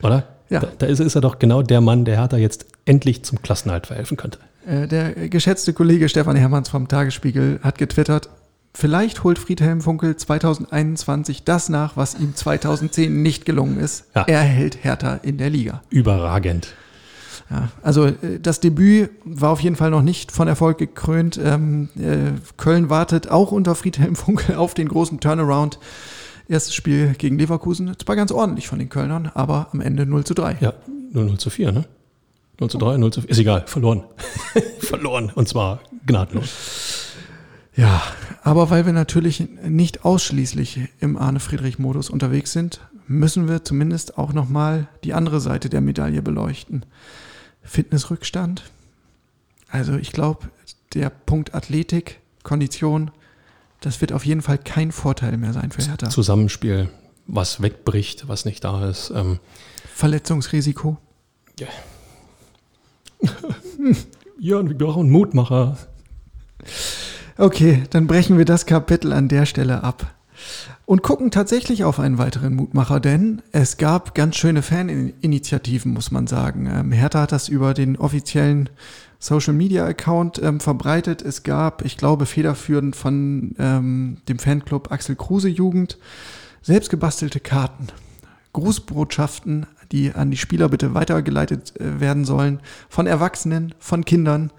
[0.00, 0.28] Oder?
[0.48, 0.60] Ja.
[0.60, 3.88] Da, da ist, ist, er doch genau der Mann, der Hertha jetzt endlich zum Klassenhalt
[3.88, 4.38] verhelfen könnte.
[4.66, 8.28] Äh, der geschätzte Kollege Stefan Hermanns vom Tagesspiegel hat getwittert,
[8.74, 14.04] vielleicht holt Friedhelm Funkel 2021 das nach, was ihm 2010 nicht gelungen ist.
[14.14, 14.24] Ja.
[14.26, 15.82] Er hält Hertha in der Liga.
[15.90, 16.74] Überragend.
[17.50, 21.40] Ja, also äh, das Debüt war auf jeden Fall noch nicht von Erfolg gekrönt.
[21.42, 25.78] Ähm, äh, Köln wartet auch unter Friedhelm Funkel auf den großen Turnaround.
[26.48, 27.92] Erstes Spiel gegen Leverkusen.
[27.98, 30.58] Zwar ganz ordentlich von den Kölnern, aber am Ende 0 zu 3.
[30.60, 30.74] Ja,
[31.12, 31.84] 0, 0 zu 4, ne?
[32.60, 33.30] 0 zu 3, 0 zu 4.
[33.30, 34.04] Ist egal, verloren.
[34.80, 35.32] verloren.
[35.34, 36.50] Und zwar gnadenlos.
[37.74, 38.02] Ja,
[38.42, 44.88] aber weil wir natürlich nicht ausschließlich im Arne-Friedrich-Modus unterwegs sind, müssen wir zumindest auch nochmal
[45.04, 46.84] die andere Seite der Medaille beleuchten.
[47.62, 48.64] Fitnessrückstand.
[49.70, 50.50] Also ich glaube,
[50.94, 53.10] der Punkt Athletik, Kondition,
[53.80, 56.10] das wird auf jeden Fall kein Vorteil mehr sein für Hertha.
[56.10, 56.90] Zusammenspiel,
[57.26, 59.10] was wegbricht, was nicht da ist.
[59.14, 59.38] Ähm,
[59.94, 60.98] Verletzungsrisiko.
[61.58, 61.68] ja.
[64.38, 65.76] Jörn, wir brauchen Mutmacher.
[67.36, 70.14] Okay, dann brechen wir das Kapitel an der Stelle ab
[70.90, 76.26] und gucken tatsächlich auf einen weiteren Mutmacher, denn es gab ganz schöne Faninitiativen, muss man
[76.26, 76.66] sagen.
[76.66, 78.68] Ähm, Hertha hat das über den offiziellen
[79.20, 81.22] Social Media Account ähm, verbreitet.
[81.22, 85.96] Es gab, ich glaube, federführend von ähm, dem Fanclub Axel Kruse Jugend
[86.62, 87.86] selbstgebastelte Karten,
[88.52, 94.52] Grußbotschaften, die an die Spieler bitte weitergeleitet äh, werden sollen, von Erwachsenen, von Kindern,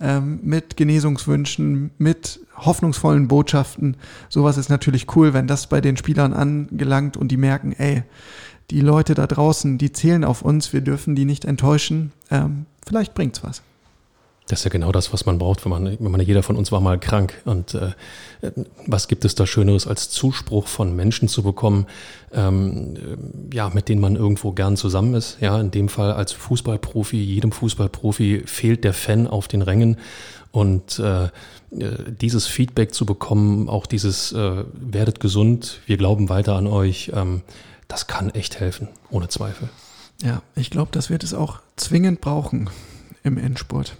[0.00, 3.96] ähm, mit Genesungswünschen, mit hoffnungsvollen Botschaften.
[4.28, 8.02] Sowas ist natürlich cool, wenn das bei den Spielern angelangt und die merken, ey,
[8.70, 12.12] die Leute da draußen, die zählen auf uns, wir dürfen die nicht enttäuschen.
[12.30, 13.62] Ähm, vielleicht bringt's was.
[14.48, 16.72] Das ist ja genau das, was man braucht, wenn man, wenn man jeder von uns
[16.72, 17.34] war mal krank.
[17.44, 17.92] Und äh,
[18.86, 21.86] was gibt es da Schöneres, als Zuspruch von Menschen zu bekommen,
[22.32, 25.36] ähm, äh, ja, mit denen man irgendwo gern zusammen ist.
[25.40, 29.98] Ja, in dem Fall als Fußballprofi, jedem Fußballprofi fehlt der Fan auf den Rängen.
[30.50, 31.28] Und äh,
[31.70, 37.42] dieses Feedback zu bekommen, auch dieses äh, werdet gesund, wir glauben weiter an euch, ähm,
[37.86, 39.68] das kann echt helfen, ohne Zweifel.
[40.22, 42.70] Ja, ich glaube, das wird es auch zwingend brauchen
[43.22, 43.96] im Endspurt.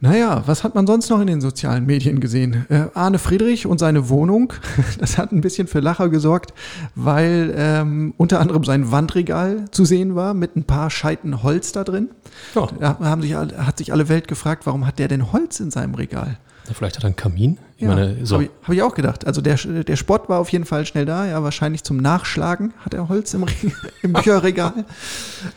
[0.00, 2.66] Naja, was hat man sonst noch in den sozialen Medien gesehen?
[2.68, 4.52] Äh, Arne Friedrich und seine Wohnung,
[4.98, 6.54] das hat ein bisschen für Lacher gesorgt,
[6.94, 11.82] weil ähm, unter anderem sein Wandregal zu sehen war mit ein paar Scheiten Holz da
[11.82, 12.10] drin.
[12.54, 12.68] Ja.
[12.78, 15.96] Da haben sich, hat sich alle Welt gefragt, warum hat der denn Holz in seinem
[15.96, 16.38] Regal?
[16.74, 17.58] Vielleicht hat er einen Kamin.
[17.76, 18.36] Ich Ja, meine, so.
[18.36, 19.26] habe ich, hab ich auch gedacht.
[19.26, 21.26] Also der, der Sport war auf jeden Fall schnell da.
[21.26, 23.44] Ja, wahrscheinlich zum Nachschlagen hat er Holz im,
[24.02, 24.84] im Bücherregal.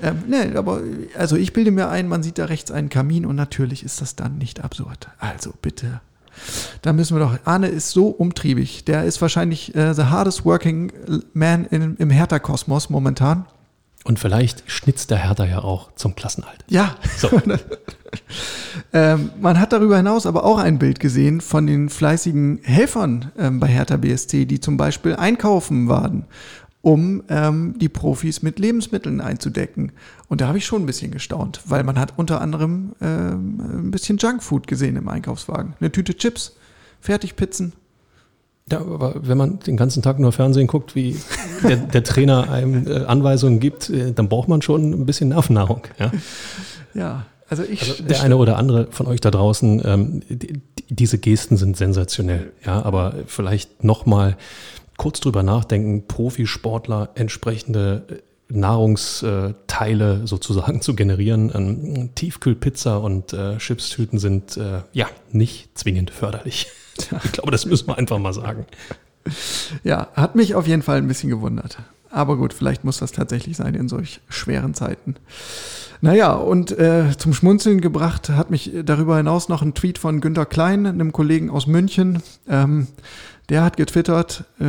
[0.02, 0.82] ähm, nee, aber
[1.18, 4.16] also ich bilde mir ein, man sieht da rechts einen Kamin und natürlich ist das
[4.16, 5.10] dann nicht absurd.
[5.20, 6.02] Also bitte.
[6.82, 7.38] Da müssen wir doch.
[7.46, 8.86] Arne ist so umtriebig.
[8.86, 10.92] Der ist wahrscheinlich äh, the hardest working
[11.34, 13.46] man in, im Hertha-Kosmos momentan.
[14.04, 16.64] Und vielleicht schnitzt der Hertha ja auch zum Klassenhalt.
[16.68, 16.96] Ja.
[17.18, 17.30] So.
[18.94, 23.60] Ähm, man hat darüber hinaus aber auch ein Bild gesehen von den fleißigen Helfern ähm,
[23.60, 26.26] bei Hertha BSC, die zum Beispiel einkaufen waren,
[26.82, 29.94] um ähm, die Profis mit Lebensmitteln einzudecken.
[30.28, 33.92] Und da habe ich schon ein bisschen gestaunt, weil man hat unter anderem ähm, ein
[33.92, 35.74] bisschen Junkfood gesehen im Einkaufswagen.
[35.80, 36.56] Eine Tüte Chips,
[37.00, 37.74] Fertigpizzen.
[38.72, 41.18] Ja, aber wenn man den ganzen Tag nur Fernsehen guckt, wie
[41.64, 45.82] der, der Trainer einem äh, Anweisungen gibt, äh, dann braucht man schon ein bisschen Nervennahrung.
[46.00, 46.12] Ja?
[46.94, 47.82] Ja, also ich.
[47.82, 51.78] Also der eine oder andere von euch da draußen, ähm, die, die, diese Gesten sind
[51.78, 52.54] sensationell.
[52.66, 54.38] Ja, aber vielleicht noch mal
[54.98, 58.16] kurz drüber nachdenken, Profisportler entsprechende äh,
[58.54, 61.52] Nahrungsteile sozusagen zu generieren.
[61.54, 66.68] Ähm, Tiefkühlpizza und äh, Chipstüten sind äh, ja nicht zwingend förderlich.
[66.98, 68.66] Ich glaube, das müssen wir einfach mal sagen.
[69.84, 71.78] Ja, hat mich auf jeden Fall ein bisschen gewundert.
[72.10, 75.16] Aber gut, vielleicht muss das tatsächlich sein in solch schweren Zeiten.
[76.02, 80.46] Naja, und äh, zum Schmunzeln gebracht hat mich darüber hinaus noch ein Tweet von Günter
[80.46, 82.24] Klein, einem Kollegen aus München.
[82.50, 82.88] Ähm,
[83.50, 84.64] der hat getwittert, äh,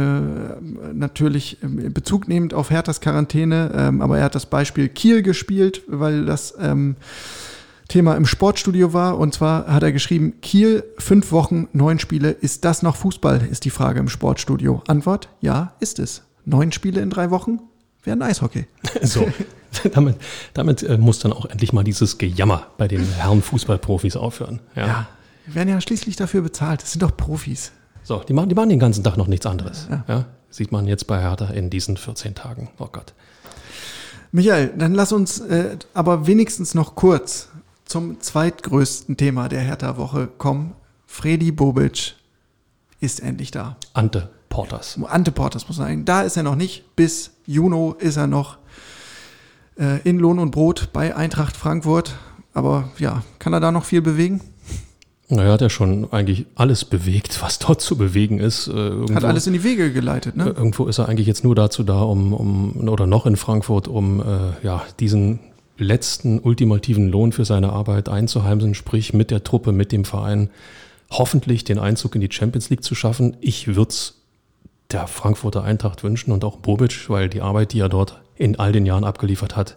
[0.93, 5.83] natürlich ähm, Bezug nehmend auf Herthas Quarantäne, ähm, aber er hat das Beispiel Kiel gespielt,
[5.87, 6.97] weil das ähm,
[7.93, 9.18] Thema im Sportstudio war.
[9.18, 12.30] Und zwar hat er geschrieben, Kiel, fünf Wochen, neun Spiele.
[12.30, 14.82] Ist das noch Fußball, ist die Frage im Sportstudio.
[14.86, 16.22] Antwort, ja, ist es.
[16.47, 17.61] Neun Spiele in drei Wochen
[18.03, 18.66] wären Eishockey.
[19.03, 19.26] So,
[19.93, 20.16] damit,
[20.55, 24.61] damit äh, muss dann auch endlich mal dieses Gejammer bei den Herren Fußballprofis aufhören.
[24.74, 24.86] Ja.
[24.86, 25.09] Ja,
[25.47, 26.82] wir werden ja schließlich dafür bezahlt.
[26.82, 27.72] Das sind doch Profis.
[28.03, 29.88] So, die machen, die machen den ganzen Tag noch nichts anderes.
[29.90, 30.05] Ja.
[30.09, 30.24] Ja.
[30.49, 32.70] Sieht man jetzt bei Hertha in diesen 14 Tagen.
[32.78, 33.12] Oh Gott.
[34.30, 37.51] Michael, dann lass uns äh, aber wenigstens noch kurz
[37.93, 40.72] zum zweitgrößten Thema der Hertha-Woche kommen.
[41.05, 42.14] Freddy Bobic
[43.01, 43.76] ist endlich da.
[43.93, 44.99] Ante Porters.
[45.05, 46.05] Ante Portas muss man sagen.
[46.07, 46.97] Da ist er noch nicht.
[46.97, 48.57] Bis Juno ist er noch
[49.78, 52.14] äh, in Lohn und Brot bei Eintracht Frankfurt.
[52.55, 54.40] Aber ja, kann er da noch viel bewegen?
[55.28, 58.68] Naja, hat er schon eigentlich alles bewegt, was dort zu bewegen ist.
[58.68, 60.45] Äh, irgendwo, hat alles in die Wege geleitet, ne?
[60.45, 64.20] Irgendwo ist er eigentlich jetzt nur dazu da, um, um oder noch in Frankfurt, um
[64.20, 65.40] äh, ja, diesen
[65.83, 70.51] letzten ultimativen Lohn für seine Arbeit einzuheimsen, sprich mit der Truppe, mit dem Verein,
[71.11, 73.37] hoffentlich den Einzug in die Champions League zu schaffen.
[73.41, 74.14] Ich würde es
[74.91, 78.72] der Frankfurter Eintracht wünschen und auch Bobic, weil die Arbeit, die er dort in all
[78.72, 79.76] den Jahren abgeliefert hat,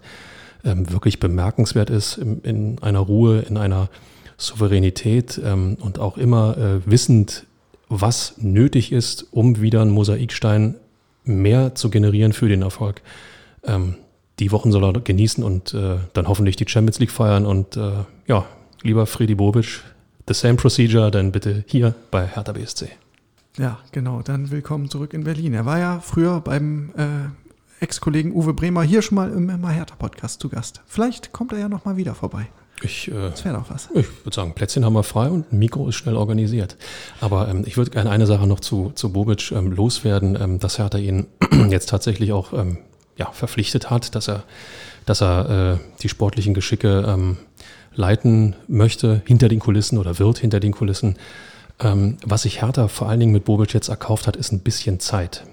[0.63, 3.89] ähm, wirklich bemerkenswert ist, in, in, einer Ruhe, in einer
[4.37, 7.45] Souveränität ähm, und auch immer äh, wissend,
[7.87, 10.75] was nötig ist, um wieder einen Mosaikstein
[11.23, 13.01] mehr zu generieren für den Erfolg.
[14.39, 17.45] Die Wochen soll er genießen und äh, dann hoffentlich die Champions League feiern.
[17.45, 17.91] Und äh,
[18.27, 18.45] ja,
[18.81, 19.81] lieber Freddy Bobic,
[20.27, 22.89] the same procedure, dann bitte hier bei Hertha BSC.
[23.57, 24.21] Ja, genau.
[24.21, 25.53] Dann willkommen zurück in Berlin.
[25.53, 29.95] Er war ja früher beim äh, Ex-Kollegen Uwe Bremer hier schon mal im Immer Hertha
[29.95, 30.81] Podcast zu Gast.
[30.85, 32.47] Vielleicht kommt er ja noch mal wieder vorbei.
[32.81, 33.87] Ich, äh, das wäre doch was.
[33.93, 36.75] Ich würde sagen, Plätzchen haben wir frei und ein Mikro ist schnell organisiert.
[37.21, 40.77] Aber ähm, ich würde gerne eine Sache noch zu, zu Bobic ähm, loswerden, ähm, dass
[40.77, 41.27] Hertha ihn
[41.69, 42.79] jetzt tatsächlich auch ähm,
[43.17, 44.43] ja, verpflichtet hat, dass er,
[45.05, 47.37] dass er äh, die sportlichen Geschicke ähm,
[47.93, 51.17] leiten möchte hinter den Kulissen oder wird hinter den Kulissen.
[51.79, 54.99] Ähm, was sich Hertha vor allen Dingen mit Bobic jetzt erkauft hat, ist ein bisschen
[54.99, 55.43] Zeit.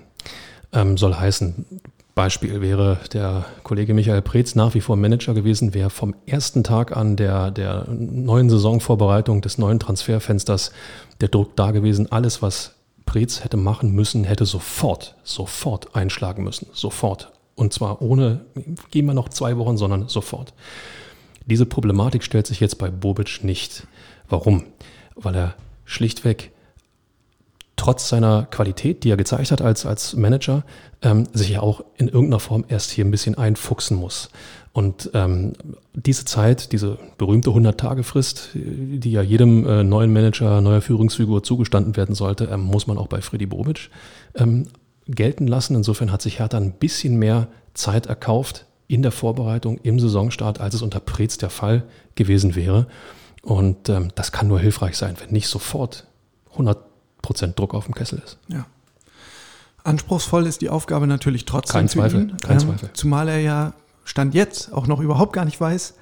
[0.72, 1.66] Ähm, soll heißen,
[2.14, 6.94] Beispiel wäre der Kollege Michael Preetz nach wie vor Manager gewesen, wäre vom ersten Tag
[6.94, 10.72] an der, der neuen Saisonvorbereitung des neuen Transferfensters
[11.22, 12.12] der Druck da gewesen.
[12.12, 12.74] Alles, was
[13.06, 16.66] Preetz hätte machen müssen, hätte sofort, sofort einschlagen müssen.
[16.74, 17.32] Sofort.
[17.54, 18.44] Und zwar ohne,
[18.90, 20.54] gehen wir noch zwei Wochen, sondern sofort.
[21.46, 23.86] Diese Problematik stellt sich jetzt bei Bobic nicht.
[24.28, 24.64] Warum?
[25.14, 26.52] Weil er schlichtweg
[27.76, 30.64] trotz seiner Qualität, die er gezeigt hat als, als Manager,
[31.02, 34.30] ähm, sich ja auch in irgendeiner Form erst hier ein bisschen einfuchsen muss.
[34.72, 35.54] Und ähm,
[35.92, 42.14] diese Zeit, diese berühmte 100-Tage-Frist, die ja jedem äh, neuen Manager, neuer Führungsfigur zugestanden werden
[42.14, 43.90] sollte, ähm, muss man auch bei Freddy Bobic
[44.36, 44.68] ähm,
[45.14, 45.74] gelten lassen.
[45.76, 50.74] Insofern hat sich Hertha ein bisschen mehr Zeit erkauft in der Vorbereitung, im Saisonstart, als
[50.74, 51.84] es unter Preetz der Fall
[52.14, 52.86] gewesen wäre.
[53.42, 56.06] Und ähm, das kann nur hilfreich sein, wenn nicht sofort
[56.56, 58.38] 100% Druck auf dem Kessel ist.
[58.48, 58.66] Ja.
[59.84, 61.72] Anspruchsvoll ist die Aufgabe natürlich trotzdem.
[61.72, 62.90] Kein Zweifel, ihn, kein ähm, Zweifel.
[62.92, 63.72] Zumal er ja
[64.04, 65.94] Stand jetzt auch noch überhaupt gar nicht weiß,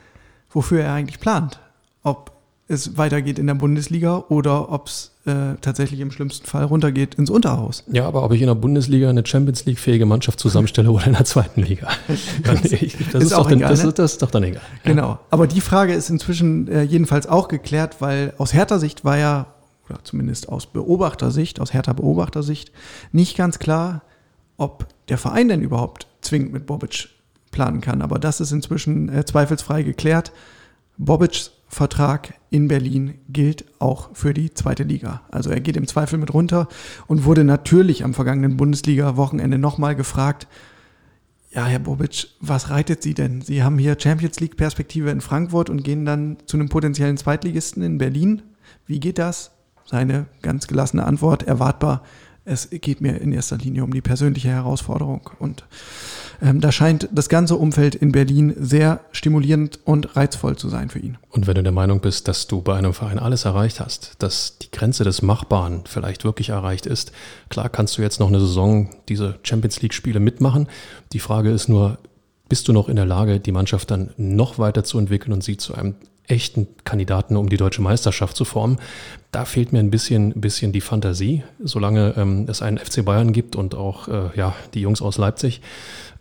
[0.51, 1.61] wofür er eigentlich plant.
[2.03, 2.33] Ob
[2.71, 7.29] es weitergeht in der Bundesliga oder ob es äh, tatsächlich im schlimmsten Fall runtergeht ins
[7.29, 7.83] Unterhaus.
[7.91, 11.25] Ja, aber ob ich in der Bundesliga eine Champions League-fähige Mannschaft zusammenstelle oder in der
[11.25, 11.89] zweiten Liga,
[12.45, 13.93] das, ist, ist, doch egal, das, ne?
[13.93, 14.63] das, ist doch dann egal.
[14.85, 19.19] Genau, aber die Frage ist inzwischen äh, jedenfalls auch geklärt, weil aus härter Sicht war
[19.19, 19.47] ja,
[19.89, 22.71] oder zumindest aus Beobachtersicht, aus härter Beobachtersicht,
[23.11, 24.03] nicht ganz klar,
[24.59, 27.09] ob der Verein denn überhaupt zwingend mit Bobic
[27.51, 28.01] planen kann.
[28.01, 30.31] Aber das ist inzwischen äh, zweifelsfrei geklärt.
[30.99, 35.23] Bobics Vertrag in Berlin gilt auch für die zweite Liga.
[35.31, 36.69] Also er geht im Zweifel mit runter
[37.07, 40.49] und wurde natürlich am vergangenen Bundesliga-Wochenende nochmal gefragt,
[41.53, 43.41] ja, Herr Bobic, was reitet Sie denn?
[43.41, 47.99] Sie haben hier Champions League-Perspektive in Frankfurt und gehen dann zu einem potenziellen Zweitligisten in
[47.99, 48.43] Berlin.
[48.87, 49.53] Wie geht das?
[49.85, 52.03] Seine ganz gelassene Antwort, erwartbar,
[52.45, 55.31] es geht mir in erster Linie um die persönliche Herausforderung.
[55.39, 55.67] Und
[56.43, 60.99] ähm, da scheint das ganze Umfeld in Berlin sehr stimulierend und reizvoll zu sein für
[60.99, 61.19] ihn.
[61.31, 64.59] Und wenn du der Meinung bist, dass du bei einem Verein alles erreicht hast, dass
[64.59, 67.13] die Grenze des Machbaren vielleicht wirklich erreicht ist,
[67.49, 70.69] klar kannst du jetzt noch eine Saison diese Champions League-Spiele mitmachen.
[71.13, 71.99] Die Frage ist nur,
[72.49, 75.57] bist du noch in der Lage, die Mannschaft dann noch weiter zu entwickeln und sie
[75.57, 75.95] zu einem
[76.31, 78.79] echten Kandidaten, um die deutsche Meisterschaft zu formen.
[79.33, 83.57] Da fehlt mir ein bisschen, bisschen die Fantasie, solange ähm, es einen FC Bayern gibt
[83.57, 85.61] und auch äh, ja, die Jungs aus Leipzig.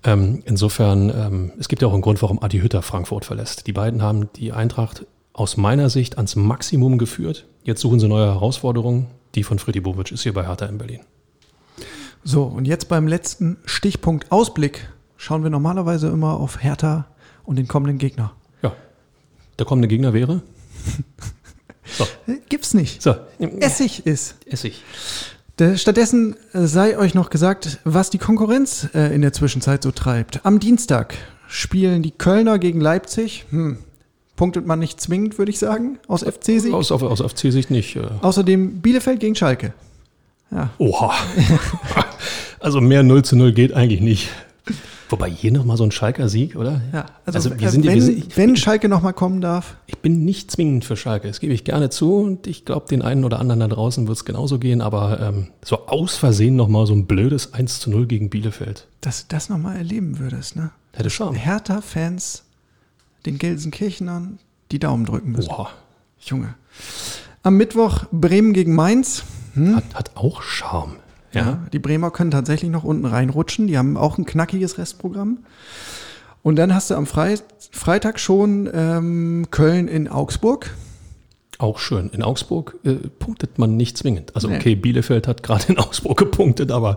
[0.04, 3.68] Ähm, insofern, ähm, es gibt ja auch einen Grund, warum Adi Hütter Frankfurt verlässt.
[3.68, 7.48] Die beiden haben die Eintracht aus meiner Sicht ans Maximum geführt.
[7.64, 9.08] Jetzt suchen sie neue Herausforderungen.
[9.36, 11.02] Die von Freddy Bovic ist hier bei Hertha in Berlin.
[12.24, 17.06] So, und jetzt beim letzten Stichpunkt Ausblick schauen wir normalerweise immer auf Hertha
[17.44, 18.34] und den kommenden Gegner.
[19.60, 20.42] Der kommende Gegner wäre?
[21.98, 22.06] So.
[22.50, 23.02] Gibt's nicht.
[23.02, 23.16] So.
[23.60, 24.36] Essig ist.
[24.46, 24.84] Essig.
[25.76, 30.46] Stattdessen sei euch noch gesagt, was die Konkurrenz äh, in der Zwischenzeit so treibt.
[30.46, 31.16] Am Dienstag
[31.48, 33.46] spielen die Kölner gegen Leipzig.
[33.50, 33.80] Hm.
[34.36, 36.74] Punktet man nicht zwingend, würde ich sagen, aus FC-Sicht.
[36.74, 37.98] Aus, aus FC-Sicht nicht.
[37.98, 38.08] Äh.
[38.22, 39.74] Außerdem Bielefeld gegen Schalke.
[40.52, 40.70] Ja.
[40.78, 41.14] Oha.
[42.60, 44.30] also mehr 0 zu 0 geht eigentlich nicht.
[45.10, 46.82] Wobei hier nochmal so ein Schalker Sieg, oder?
[46.94, 49.76] Ja, also, also wir sind, wenn, wir sind, wenn Schalke nochmal kommen darf.
[49.88, 53.02] Ich bin nicht zwingend für Schalke, das gebe ich gerne zu und ich glaube, den
[53.02, 56.86] einen oder anderen da draußen wird es genauso gehen, aber ähm, so aus Versehen nochmal
[56.86, 58.88] so ein blödes 1 zu 0 gegen Bielefeld.
[59.02, 60.72] Dass du das nochmal erleben würdest, ne?
[60.94, 61.34] Hätte schon.
[61.34, 62.44] Hertha-Fans
[63.26, 64.40] den Gelsenkirchenern
[64.72, 65.50] die Daumen drücken müssen.
[65.50, 65.72] Boah.
[66.20, 66.56] Junge.
[67.42, 69.24] Am Mittwoch Bremen gegen Mainz.
[69.54, 69.76] Hm?
[69.76, 70.98] Hat, hat auch Charme.
[71.34, 71.42] Ja.
[71.42, 71.60] Ja.
[71.72, 73.68] die Bremer können tatsächlich noch unten reinrutschen.
[73.68, 75.40] Die haben auch ein knackiges Restprogramm.
[76.42, 77.36] Und dann hast du am Frei
[77.72, 80.72] Freitag schon ähm, Köln in Augsburg.
[81.60, 82.10] Auch schön.
[82.12, 84.34] In Augsburg äh, punktet man nicht zwingend.
[84.36, 84.56] Also Nee.
[84.56, 86.96] okay, Bielefeld hat gerade in Augsburg gepunktet, aber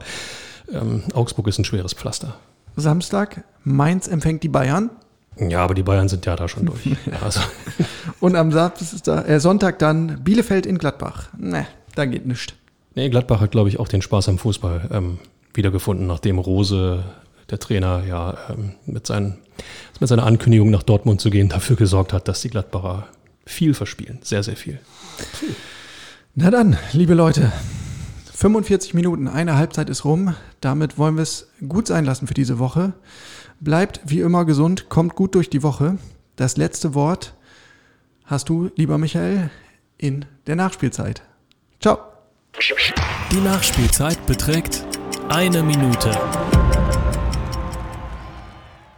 [0.72, 2.36] ähm, Augsburg ist ein schweres Pflaster.
[2.76, 4.90] Samstag Mainz empfängt die Bayern.
[5.36, 6.80] Ja, aber die Bayern sind ja da schon durch.
[7.24, 7.40] Also,
[8.20, 11.28] Und am Samstag, äh, Sonntag dann Bielefeld in Gladbach.
[11.36, 12.54] Ne, da geht nichts.
[12.94, 15.18] Nee, Gladbach hat, glaube ich, auch den Spaß am Fußball ähm,
[15.54, 17.04] wiedergefunden, nachdem Rose,
[17.50, 19.38] der Trainer, ja ähm, mit, seinen,
[20.00, 23.06] mit seiner Ankündigung nach Dortmund zu gehen, dafür gesorgt hat, dass die Gladbacher
[23.44, 24.18] viel verspielen.
[24.22, 24.78] Sehr, sehr viel.
[26.34, 27.52] Na dann, liebe Leute,
[28.34, 30.34] 45 Minuten, eine Halbzeit ist rum.
[30.60, 32.92] Damit wollen wir es gut sein lassen für diese Woche.
[33.60, 35.98] Bleibt wie immer gesund, kommt gut durch die Woche.
[36.36, 37.34] Das letzte Wort
[38.24, 39.50] hast du, lieber Michael,
[39.98, 41.22] in der Nachspielzeit.
[41.80, 42.11] Ciao.
[42.54, 44.84] Die Nachspielzeit beträgt
[45.30, 46.10] eine Minute.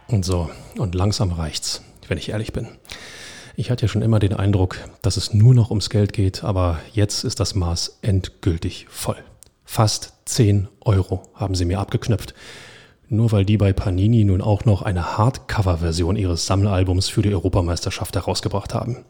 [0.07, 2.67] Und so, und langsam reicht's, wenn ich ehrlich bin.
[3.55, 6.79] Ich hatte ja schon immer den Eindruck, dass es nur noch ums Geld geht, aber
[6.91, 9.23] jetzt ist das Maß endgültig voll.
[9.63, 12.33] Fast 10 Euro haben sie mir abgeknöpft.
[13.07, 18.15] Nur weil die bei Panini nun auch noch eine Hardcover-Version ihres Sammelalbums für die Europameisterschaft
[18.15, 19.05] herausgebracht haben.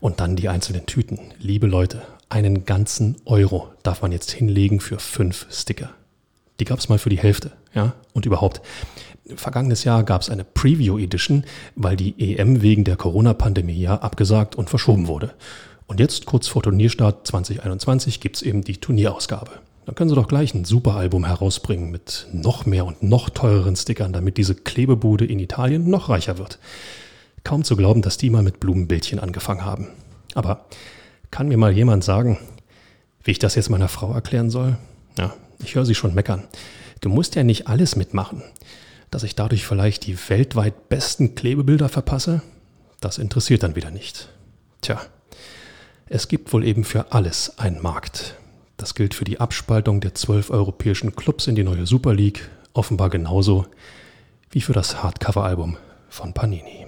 [0.00, 1.18] Und dann die einzelnen Tüten.
[1.38, 5.90] Liebe Leute, einen ganzen Euro darf man jetzt hinlegen für fünf Sticker.
[6.60, 7.94] Die gab es mal für die Hälfte, ja.
[8.12, 8.60] Und überhaupt,
[9.36, 11.44] vergangenes Jahr gab es eine Preview Edition,
[11.76, 15.34] weil die EM wegen der Corona-Pandemie ja abgesagt und verschoben wurde.
[15.86, 19.52] Und jetzt, kurz vor Turnierstart 2021, gibt es eben die Turnierausgabe.
[19.86, 24.12] Dann können sie doch gleich ein Superalbum herausbringen mit noch mehr und noch teureren Stickern,
[24.12, 26.58] damit diese Klebebude in Italien noch reicher wird.
[27.42, 29.88] Kaum zu glauben, dass die mal mit Blumenbildchen angefangen haben.
[30.34, 30.66] Aber
[31.30, 32.38] kann mir mal jemand sagen,
[33.24, 34.76] wie ich das jetzt meiner Frau erklären soll?
[35.16, 36.44] Ja, ich höre sie schon meckern.
[37.00, 38.42] Du musst ja nicht alles mitmachen.
[39.10, 42.42] Dass ich dadurch vielleicht die weltweit besten Klebebilder verpasse,
[43.00, 44.28] das interessiert dann wieder nicht.
[44.82, 45.00] Tja,
[46.06, 48.34] es gibt wohl eben für alles einen Markt.
[48.76, 53.10] Das gilt für die Abspaltung der zwölf europäischen Clubs in die neue Super League offenbar
[53.10, 53.66] genauso
[54.50, 55.76] wie für das Hardcover-Album
[56.08, 56.87] von Panini.